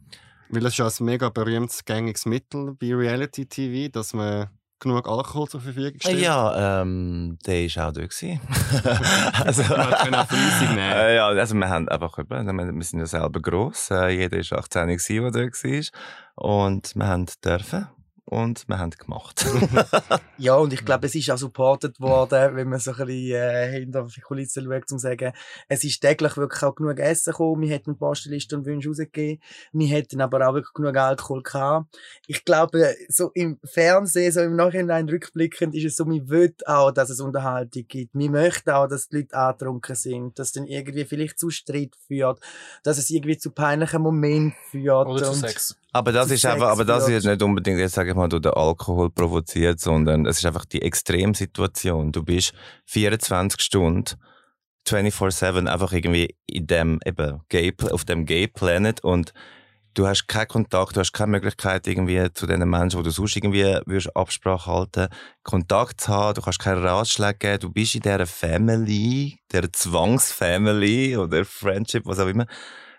[0.48, 4.50] Weil das ist ja ein mega berühmtes, gängiges Mittel bei Reality TV, dass man
[4.82, 6.20] genug Alkohol zur Verfügung stellt.
[6.20, 8.02] ja, ähm, der war auch da.
[9.44, 10.78] also, Man kann auch fleissig nehmen.
[10.92, 13.90] Äh, ja, also wir haben einfach, wir sind ja selber gross.
[13.90, 16.64] Äh, jeder war 18, gewesen, der da war.
[16.66, 17.86] Und wir haben dürfen.
[18.32, 19.44] Und wir haben gemacht.
[20.38, 23.70] Ja, und ich glaube, es ist auch supported worden, wenn man so ein bisschen äh,
[23.70, 25.32] hinter die Kulissen schaut, um zu sagen,
[25.68, 29.40] es ist täglich wirklich auch genug Essen gekommen, wir hätten Postenlisten und Wünsche rausgegeben,
[29.72, 31.94] wir hätten aber auch wirklich genug Alkohol gehabt.
[32.26, 36.90] Ich glaube, so im Fernsehen, so im Nachhinein rückblickend, ist es so, man will auch,
[36.90, 38.14] dass es Unterhaltung gibt.
[38.14, 41.94] Wir möchten auch, dass die Leute angetrunken sind, dass es dann irgendwie vielleicht zu Streit
[42.08, 42.40] führt,
[42.82, 45.06] dass es irgendwie zu peinlichen Momenten führt.
[45.06, 45.76] Oder zu und- Sex.
[45.94, 48.54] Aber das ist einfach, aber das ist nicht unbedingt, jetzt sage ich mal, durch den
[48.54, 52.12] Alkohol provoziert, sondern es ist einfach die Extremsituation.
[52.12, 52.54] Du bist
[52.86, 54.16] 24 Stunden,
[54.88, 59.34] 24-7 einfach irgendwie in dem, eben, Gay, auf dem Gay Planet und
[59.92, 63.36] du hast keinen Kontakt, du hast keine Möglichkeit irgendwie zu den Menschen, wo du sonst
[63.36, 65.08] irgendwie würdest Absprache halten,
[65.42, 71.18] Kontakt zu haben, du kannst keine Ratschläge geben, du bist in dieser Family, der Zwangsfamily
[71.18, 72.46] oder Friendship, was auch immer.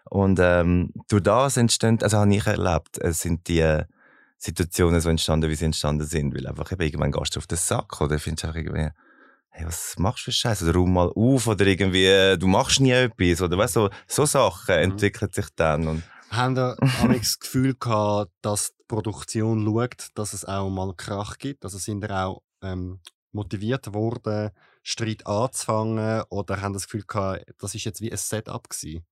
[0.10, 3.84] Und ähm, durch das entstehen, also habe ich erlebt, es sind die
[4.38, 7.58] Situationen so entstanden, wie sie entstanden sind, weil einfach eben irgendwann gehst du auf den
[7.58, 8.90] Sack oder findest auch irgendwie,
[9.50, 10.66] hey, was machst du für Scheiße?
[10.66, 13.90] Oder rum mal auf oder irgendwie, äh, du machst nie etwas oder weißt du, so,
[14.08, 16.58] so Sachen entwickeln sich dann und Haben
[17.02, 21.64] amigs das Gefühl gehabt, dass die Produktion schaut, dass es auch mal Krach gibt?
[21.64, 23.00] Also sind ihr auch ähm,
[23.32, 24.52] motiviert worden,
[24.82, 26.24] Streit anzufangen?
[26.30, 29.06] Oder haben das Gefühl gehabt, das ist jetzt wie ein Setup gewesen?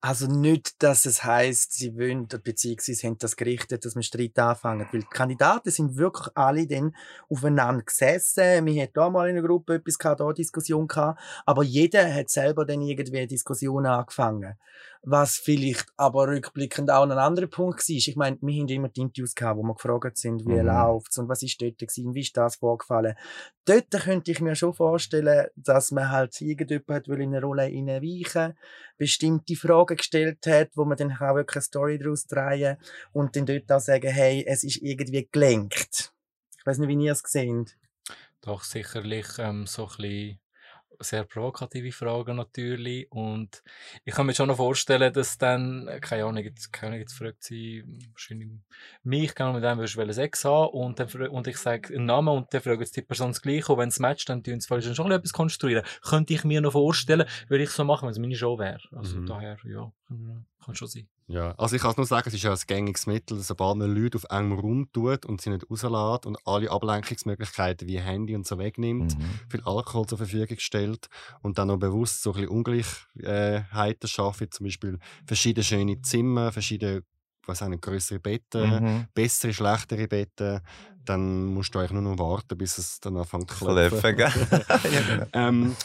[0.00, 4.88] Also nicht, dass es heißt, sie wollen, beziehungsweise haben das gerichtet, dass wir Streit anfangen.
[4.90, 6.94] Weil die Kandidaten sind wirklich alle dann
[7.28, 8.66] aufeinander gesessen.
[8.66, 11.20] Wir hatten da mal in einer Gruppe etwas gehabt, da eine Diskussion gehabt.
[11.46, 14.54] Aber jeder hat selber dann irgendwie eine Diskussion angefangen.
[15.04, 17.96] Was vielleicht aber rückblickend auch ein anderer Punkt war.
[17.96, 20.66] Ich meine, wir haben immer die Interviews gehabt, wo wir gefragt sind, wie Mhm.
[20.66, 23.16] läuft's und was ist dort gewesen, wie ist das vorgefallen.
[23.64, 28.56] Dort könnte ich mir schon vorstellen, dass man halt irgendjemand will in eine Rolle hineinweichen
[28.96, 32.76] bestimmte Fragen gestellt hat, wo man dann auch wirklich eine Story daraus drehen
[33.12, 36.12] und dann dort auch sagen, hey, es ist irgendwie gelenkt.
[36.58, 37.76] Ich weiß nicht, wie ihr es seht.
[38.40, 40.38] Doch sicherlich ähm, so ein bisschen
[41.02, 43.10] sehr provokative Fragen natürlich.
[43.10, 43.62] Und
[44.04, 47.14] ich kann mir schon noch vorstellen, dass dann, äh, keine Ahnung, jetzt, keine Ahnung, jetzt
[47.14, 48.48] fragt sie wahrscheinlich
[49.02, 52.28] mich, genau mit dem würdest du Sex haben und, dann, und ich sage einen Namen
[52.28, 54.94] und dann fragt jetzt die Person das Gleiche und wenn es matcht, dann tun sie
[54.94, 55.84] schon etwas konstruieren.
[56.02, 58.80] Könnte ich mir noch vorstellen, würde ich so machen, wenn es meine Show wäre.
[58.92, 59.26] Also mhm.
[59.26, 59.92] daher, ja,
[60.64, 61.08] kann schon sein.
[61.28, 64.18] Ja, also ich kann nur sagen, es ist ja ein gängiges Mittel, sobald man Leute
[64.18, 68.58] auf engem Raum tut und sie nicht rauslässt und alle Ablenkungsmöglichkeiten wie Handy und so
[68.58, 69.40] wegnimmt, mhm.
[69.48, 71.08] viel Alkohol zur Verfügung stellt
[71.42, 76.52] und dann noch bewusst so ein bisschen Ungleichheiten schafft, wie zum Beispiel verschiedene schöne Zimmer,
[76.52, 77.02] verschiedene
[77.46, 79.06] was nicht, größere Betten, mhm.
[79.14, 80.60] bessere, schlechtere Betten,
[81.04, 84.16] dann musst du eigentlich nur noch warten, bis es dann anfängt zu klopfen.
[84.16, 85.26] Genau.
[85.32, 85.76] ähm,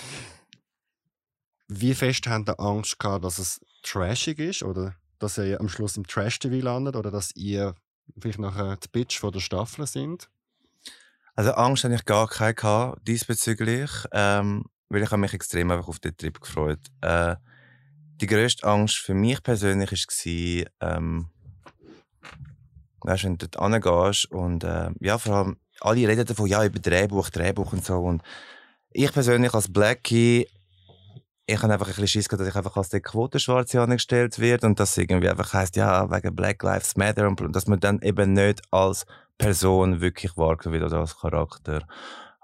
[1.67, 5.97] wie fest haben ihr Angst gehabt, dass es trashig ist oder dass ihr am Schluss
[5.97, 7.75] im Trash-TV landet oder dass ihr
[8.19, 10.29] vielleicht nachher die Bitch von der Staffel sind?
[11.35, 15.99] Also Angst hatte ich gar keine gehabt, diesbezüglich, ähm, weil ich mich extrem einfach auf
[15.99, 16.79] den Trip gefreut.
[17.01, 17.35] Äh,
[18.19, 21.29] die grösste Angst für mich persönlich war, ähm,
[23.01, 26.79] weißt, wenn du dort hingehst und äh, ja, vor allem alle reden davon, ja, über
[26.79, 28.23] Drehbuch, Drehbuch und so und
[28.89, 30.47] ich persönlich als Blackie
[31.49, 34.65] ich habe einfach ein bisschen Schiss gehabt, dass ich einfach als der Quotenschwarze angestellt wird
[34.65, 38.33] und das irgendwie einfach heisst, ja, wegen Black Lives Matter und dass man dann eben
[38.33, 39.05] nicht als
[39.37, 41.87] Person wirklich wahrgenommen wird oder als Charakter.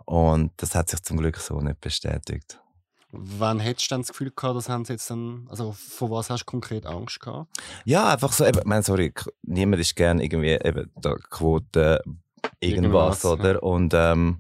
[0.06, 2.62] Und das hat sich zum Glück so nicht bestätigt.
[3.12, 6.30] Wann hättest du dann das Gefühl gehabt, dass haben sie jetzt dann, also vor was
[6.30, 7.50] hast du konkret Angst gehabt?
[7.84, 12.02] Ja, einfach so, eben, ich meine, sorry, niemand ist gern irgendwie eben der Quote
[12.62, 13.54] irgendwas, irgendwas oder?
[13.54, 13.60] Ja.
[13.60, 14.40] Und, ähm,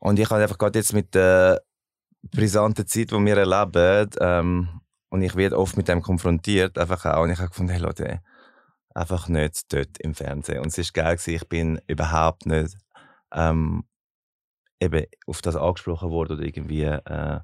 [0.00, 1.62] und ich habe einfach gerade jetzt mit der
[2.22, 4.10] brisante Zeit, die wir erleben.
[4.20, 7.22] Ähm, und ich werde oft mit dem konfrontiert, einfach auch.
[7.22, 8.20] Und ich habe gefunden, hey Leute,
[8.94, 10.60] einfach nicht dort im Fernsehen.
[10.60, 12.76] Und es ist geil gewesen, ich bin überhaupt nicht
[13.32, 13.84] ähm,
[14.80, 17.40] eben auf das angesprochen worden oder irgendwie äh,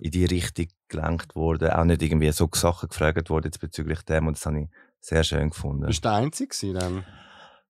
[0.00, 1.70] in die Richtung gelenkt worden.
[1.70, 4.26] Auch nicht irgendwie so Sachen gefragt worden bezüglich dem.
[4.26, 4.68] Und das habe ich
[5.00, 5.86] sehr schön gefunden.
[5.86, 7.04] Bist du der Einzige dann?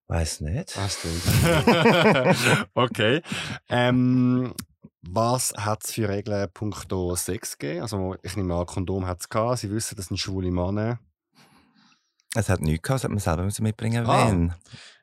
[0.07, 0.77] Weiß nicht.
[0.77, 3.23] Weißt du okay.
[3.69, 4.55] Ähm,
[5.01, 7.83] was hat es für Regeln punkto Sex gegeben?
[7.83, 9.59] Also ich nehme an, Kondom hat es gehabt.
[9.59, 10.99] Sie wissen, das sind schwule Männer.
[12.35, 14.29] Es hat nichts gehabt, das hat man selber mitbringen ah.
[14.29, 14.55] wenn.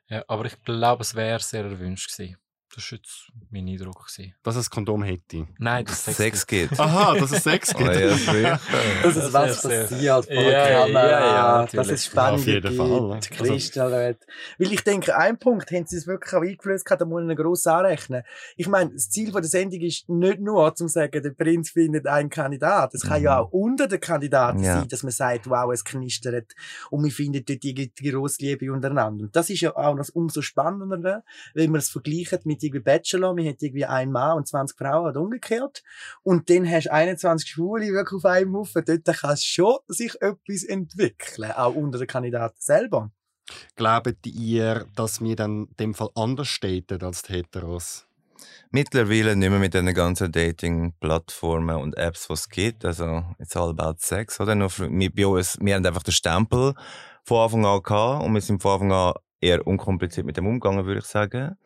[0.08, 2.36] Ja, aber ich glaube, es wäre sehr erwünscht gewesen.
[2.74, 4.06] Das war jetzt mein Eindruck.
[4.06, 4.34] Gewesen.
[4.42, 5.46] Dass es Kondom hätte?
[5.58, 6.80] Nein, dass es Sex, gibt.
[6.80, 7.90] Aha, dass es Sex gibt.
[7.90, 8.60] oh, ja, sicher.
[9.02, 11.08] dass es was passiert vor der Kamera.
[11.10, 13.20] Ja, ja, dass es spannend Auf jeden Fall.
[13.30, 14.18] Crystal also.
[14.58, 17.66] Weil ich denke, ein Punkt haben sie es wirklich auch eingeflößt, da muss man gross
[17.66, 18.22] anrechnen.
[18.56, 22.30] Ich meine, das Ziel der Sendung ist nicht nur, zu sagen, der Prinz findet einen
[22.30, 22.94] Kandidat.
[22.94, 23.24] Es kann mhm.
[23.24, 24.78] ja auch unter den Kandidaten ja.
[24.78, 26.54] sein, dass man sagt, wow, es knistert
[26.90, 29.24] und wir finden dort die, die grosse Liebe untereinander.
[29.24, 31.22] Und das ist ja auch noch umso spannender,
[31.54, 35.08] wenn man es vergleicht mit irgendwie Bachelor, man hat irgendwie ein Mann und 20 Frauen
[35.08, 35.82] oder umgekehrt.
[36.22, 38.84] Und dann hast du 21 Schwule wirklich auf einem Haufen.
[38.84, 43.10] Dort kann schon sich etwas entwickeln, auch unter den Kandidaten selber.
[43.76, 48.06] Glaubt ihr, dass wir dann in dem Fall anders stehen als die Heteros?
[48.70, 52.84] Mittlerweile nicht mehr mit den ganzen Dating-Plattformen und Apps, die es gibt.
[52.84, 54.54] Also, it's all about sex, oder?
[54.54, 56.74] Nur für, wir, bei uns, wir haben einfach den Stempel
[57.24, 60.86] von Anfang an gehabt und wir sind von Anfang an eher unkompliziert mit dem umgegangen,
[60.86, 61.56] würde ich sagen.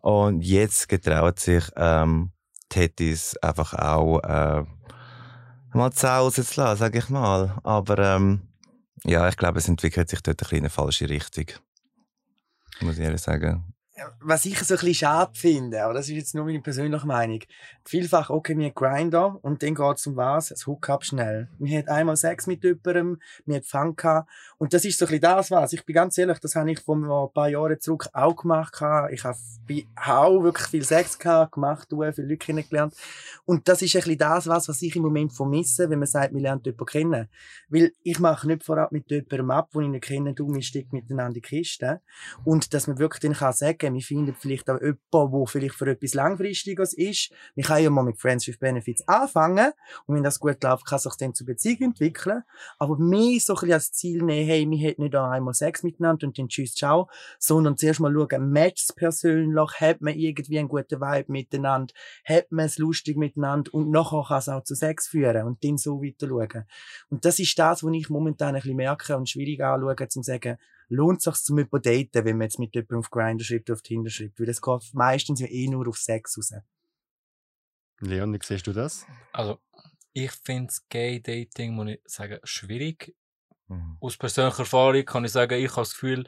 [0.00, 2.32] Und jetzt getraut sich ähm,
[2.68, 4.64] Tettis einfach auch äh,
[5.72, 7.58] mal zu Hause zu lassen, sage ich mal.
[7.64, 8.48] Aber ähm,
[9.04, 11.46] ja, ich glaube, es entwickelt sich dort ein bisschen in eine falsche Richtung.
[12.80, 13.69] Muss ich ehrlich sagen
[14.20, 17.40] was ich so ein bisschen schade finde, aber das ist jetzt nur meine persönliche Meinung.
[17.84, 20.48] Vielfach, okay, wir Grinder und dann geht es um was?
[20.48, 21.48] Das Hookup schnell.
[21.58, 24.28] Wir haben einmal Sex mit jemandem, wir haben Fun gehabt.
[24.58, 25.72] Und das ist so ein bisschen das, was.
[25.72, 28.74] Ich bin ganz ehrlich, das habe ich vor ein paar Jahren zurück auch gemacht.
[29.10, 29.36] Ich habe
[30.06, 32.94] auch wirklich viel Sex gehabt, gemacht, viele Leute kennengelernt.
[33.44, 36.34] Und das ist ein bisschen das, was, was ich im Moment vermisse, wenn man sagt,
[36.34, 37.28] wir lernen jemanden kennen.
[37.68, 40.96] Weil ich mache nicht vorab mit jemandem ab, den ich nicht kenne, du, wir stecken
[40.96, 42.00] miteinander in die Kiste.
[42.44, 45.90] Und dass man wirklich dann kann sagen, wir finden vielleicht auch jemanden, der vielleicht für
[45.90, 47.32] etwas Langfristiges ist.
[47.54, 49.72] Wir können ja mal mit Friends with Benefits anfangen.
[50.06, 52.42] Und wenn das gut läuft, kann sich dann zu Beziehung entwickeln.
[52.78, 56.26] Aber mehr so ein bisschen als Ziel nehmen, hey, wir hätten nicht einmal Sex miteinander
[56.26, 57.08] und dann tschüss, ciao.
[57.38, 61.92] Sondern zuerst mal schauen, matcht persönlich, hat man irgendwie einen guten Vibe miteinander,
[62.24, 65.78] hat man es lustig miteinander und nachher kann es auch zu Sex führen und dann
[65.78, 66.64] so weiter schauen.
[67.08, 70.58] Und das ist das, was ich momentan ein bisschen merke und schwierig anschaue, zu sagen,
[70.90, 73.82] lohnt es sich zum überdaten, wenn man jetzt mit jemandem auf Grindr schreibt oder auf
[73.82, 76.52] Tinder schreibt, weil es geht meistens ja eh nur auf Sex raus.
[78.00, 79.06] Leon, wie siehst du das?
[79.32, 79.58] Also,
[80.12, 83.14] ich finde das Gay-Dating, muss ich sagen, schwierig.
[83.68, 83.98] Mhm.
[84.00, 86.26] Aus persönlicher Erfahrung kann ich sagen, ich habe das Gefühl,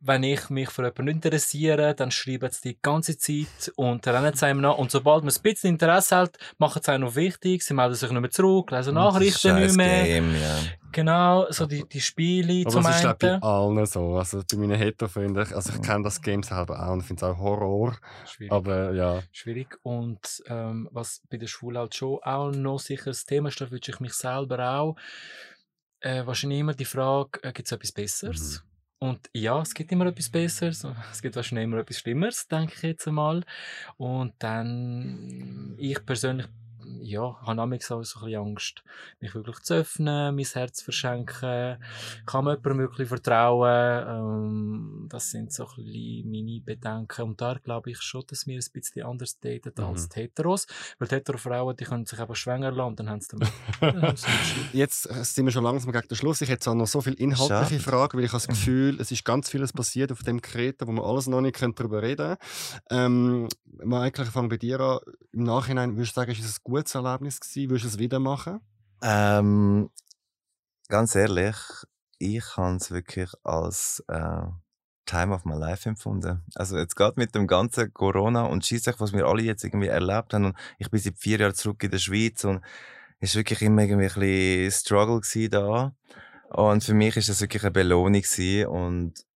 [0.00, 4.46] wenn ich mich für jemanden interessiere, dann schreiben sie die ganze Zeit und rennen sie
[4.46, 4.78] einem nach.
[4.78, 7.64] Und sobald man ein bisschen Interesse hat, machen sie auch noch wichtig.
[7.64, 10.04] Sie melden sich nicht mehr zurück, lesen Nachrichten nicht mehr.
[10.04, 10.56] Game, ja.
[10.92, 14.16] Genau, so die, die Spiele Aber zum das ist glaub, bei allen so.
[14.16, 17.38] Also bei meinen Hetero-Freunden, also ich kenne das Game selber auch und finde es auch
[17.38, 17.96] Horror.
[18.26, 18.52] Schwierig.
[18.52, 19.78] Aber ja, Schwierig.
[19.82, 23.70] Und ähm, was bei der Schule halt schon auch noch sicher das Thema ist, da
[23.70, 24.96] wünsche ich mich selber auch.
[26.00, 28.64] Äh, wahrscheinlich immer die Frage, äh, gibt es etwas Besseres?
[29.00, 30.84] Und ja, es gibt immer etwas Besseres.
[31.12, 33.44] Es gibt wahrscheinlich immer etwas Schlimmeres, denke ich jetzt einmal.
[33.96, 36.46] Und dann, ich persönlich,
[37.02, 38.82] ja, habe auch so ein bisschen Angst,
[39.20, 41.82] mich wirklich zu öffnen, mein Herz zu verschenken.
[42.26, 44.06] Kann man jemandem wirklich vertrauen?
[44.08, 47.22] Ähm, das sind so ein bisschen meine Bedenken.
[47.22, 50.08] Und da glaube ich schon, dass wir ein bisschen anders daten als Mhm.
[50.14, 50.66] die Heteros.
[50.98, 53.48] Weil die Hetero-Frauen, die können sich einfach schwanger lassen und dann haben sie dann,
[54.72, 56.40] jetzt äh, sind wir schon langsam gegen den Schluss.
[56.40, 57.80] Ich hätte zwar noch so viele inhaltliche Schade.
[57.80, 60.92] Fragen, weil ich habe das Gefühl, es ist ganz vieles passiert auf dem Kreta, wo
[60.92, 62.36] wir alles noch nicht darüber reden
[62.88, 63.48] können.
[63.48, 63.48] Ähm,
[63.84, 64.98] Michael, ich fange bei dir an.
[65.32, 67.70] Im Nachhinein würdest du sagen, ist es ein gutes Erlebnis gewesen?
[67.70, 68.60] Würdest du es wieder machen?
[69.02, 69.90] Ähm,
[70.88, 71.56] ganz ehrlich,
[72.18, 74.42] ich habe es wirklich als äh,
[75.06, 76.44] Time of my life empfunden.
[76.54, 80.34] Also jetzt gerade mit dem ganzen Corona und Scheissach, was wir alle jetzt irgendwie erlebt
[80.34, 80.46] haben.
[80.46, 82.62] Und ich bin seit vier Jahren zurück in der Schweiz und
[83.20, 85.94] es war wirklich immer irgendwie ein bisschen Struggle gewesen da.
[86.50, 89.26] Und für mich ist das wirklich eine Belohnung gewesen und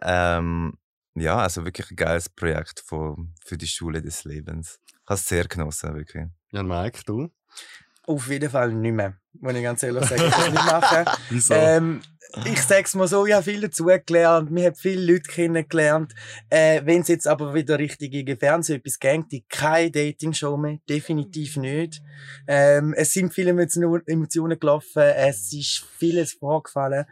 [0.00, 0.78] ähm,
[1.14, 4.80] ja, also wirklich ein geiles Projekt von, für die Schule des Lebens.
[4.86, 6.26] Ich habe es sehr genossen, wirklich.
[6.52, 7.30] Jan Mike, du?
[8.06, 9.21] Auf jeden Fall nicht mehr.
[9.40, 11.04] Muss ich ganz ehrlich sagen, ich das nicht machen.
[11.30, 11.54] Wieso?
[11.54, 12.00] Ähm,
[12.46, 16.14] ich sag's mal so, ich habe viel dazugelernt, wir haben viele Leute kennengelernt.
[16.48, 18.98] Äh, Wenn es jetzt aber wieder richtig gegen Fernsehen etwas
[19.30, 22.00] die keine Dating-Show mehr, definitiv nicht.
[22.46, 27.04] Ähm, es sind viele Emotionen Emotionen gelaufen, es ist vieles vorgefallen.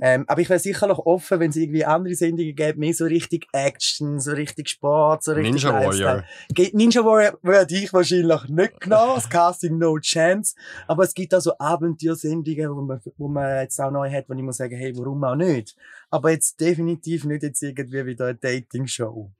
[0.00, 3.46] Ähm, aber ich wäre sicherlich offen, wenn es irgendwie andere Sendungen gäbe, mehr so richtig
[3.52, 6.24] Action, so richtig Sport, so richtig Ninja Lifestyle.
[6.54, 6.70] Warrior.
[6.74, 10.54] Ninja Warrior würde ich wahrscheinlich nicht genau, das Casting no chance.
[10.86, 14.34] Aber es gibt auch so Abenteuersendungen, wo man, wo man jetzt auch neu hat, wo
[14.34, 15.76] ich muss sagen, hey, warum auch nicht?
[16.10, 19.30] Aber jetzt definitiv nicht jetzt irgendwie wieder eine Dating-Show.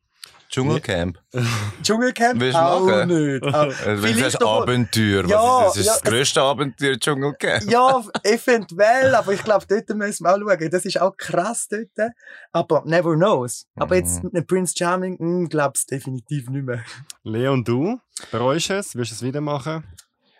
[0.50, 1.18] Dschungelcamp.
[1.82, 3.08] Dschungelcamp Willst du auch machen?
[3.08, 3.42] nicht.
[3.54, 5.76] Aber Also, vielleicht doch- Abenteuer, Ja, was ist das?
[5.76, 7.70] Das ist ja, das grösste Abenteuer Dschungelcamp.
[7.70, 10.70] ja, eventuell, aber ich glaube, dort müssen wir auch schauen.
[10.70, 12.12] Das ist auch krass dort.
[12.52, 13.66] Aber never knows.
[13.76, 14.30] Aber jetzt Mhm.
[14.32, 16.82] mit Prince Charming, hm, glaub's definitiv nicht mehr.
[17.24, 18.00] Leon, du?
[18.30, 18.94] Bereust du es?
[18.94, 19.84] Würdest du es wieder machen?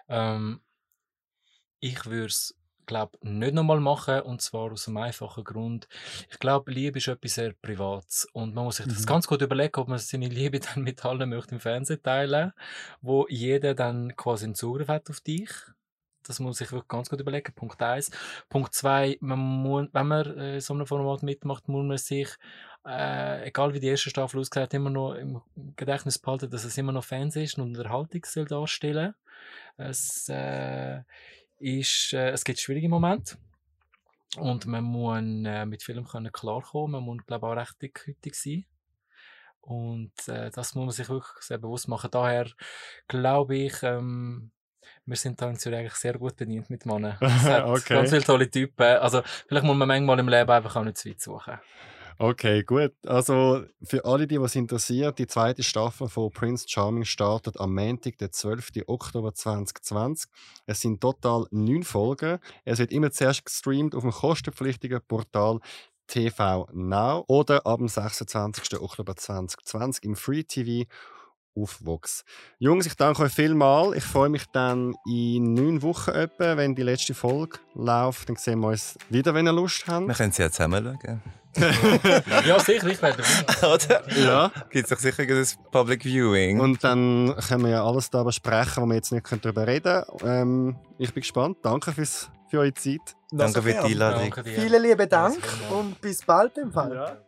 [0.09, 0.61] Ähm,
[1.81, 2.55] ich würde es,
[2.87, 4.21] glaube nicht nochmal machen.
[4.23, 5.89] Und zwar aus einem einfachen Grund.
[6.31, 8.27] Ich glaube, Liebe ist etwas sehr Privates.
[8.33, 9.07] Und man muss sich das Mhm.
[9.07, 12.53] ganz gut überlegen, ob man seine Liebe dann mit allen möchte im Fernsehen teilen
[13.03, 15.51] wo jeder dann quasi einen Zugriff hat auf dich.
[16.27, 17.55] Das muss ich wirklich ganz gut überlegen.
[17.55, 18.11] Punkt eins.
[18.51, 22.29] Punkt zwei, man muss, wenn man äh, so einem Format mitmacht, muss man sich,
[22.87, 25.41] äh, egal wie die erste Staffel ausgesehen hat, immer noch im
[25.77, 29.15] Gedächtnis behalten, dass es immer noch Fernsehen ist und Unterhaltung soll darstellen.
[29.79, 31.03] Es, äh,
[31.59, 33.37] ist, äh, es gibt schwierige Momente.
[34.37, 36.93] Und man muss äh, mit Film können klarkommen.
[36.93, 38.67] Man muss, glaube ich, auch recht dickhütig sein.
[39.61, 42.11] Und äh, das muss man sich wirklich sehr bewusst machen.
[42.11, 42.47] Daher
[43.07, 44.51] glaube ich, ähm,
[45.05, 47.17] wir sind da in Zürich eigentlich sehr gut bedient mit Männern.
[47.21, 47.95] Es hat Okay.
[47.95, 48.87] ganz viele tolle Typen.
[48.99, 51.59] Also vielleicht muss man manchmal im Leben einfach auch nicht zu weit suchen.
[52.21, 52.93] Okay, gut.
[53.07, 58.19] Also für alle, die was interessiert, die zweite Staffel von Prince Charming startet am Montag,
[58.19, 58.71] den 12.
[58.89, 60.29] Oktober 2020.
[60.67, 62.41] Es sind total neun Folgen.
[62.65, 65.61] Es wird immer zuerst gestreamt auf dem kostenpflichtigen Portal
[66.09, 68.81] TV Now oder ab dem 26.
[68.81, 70.91] Oktober 2020 im Free TV
[71.63, 72.25] auf Vox.
[72.59, 73.97] Jungs, ich danke euch vielmals.
[73.97, 78.29] Ich freue mich dann in neun Wochen etwa, wenn die letzte Folge läuft.
[78.29, 80.07] Dann sehen wir uns wieder, wenn ihr Lust habt.
[80.07, 81.23] Wir können sie ja zusammen schauen.
[82.47, 83.75] ja, sicher, ich werde dabei.
[83.75, 84.19] Oder?
[84.19, 84.53] Ja.
[84.71, 86.61] Gibt es doch sicher ein Public Viewing.
[86.61, 90.41] Und dann können wir ja alles darüber sprechen, wo wir jetzt nicht darüber reden können.
[90.41, 91.59] Ähm, ich bin gespannt.
[91.63, 93.17] Danke fürs, für eure Zeit.
[93.31, 94.31] Danke für die Einladung.
[94.31, 94.61] Danke dir.
[94.61, 95.39] Vielen lieben Dank
[95.71, 96.95] und bis bald im Fall.
[96.95, 97.28] Ja.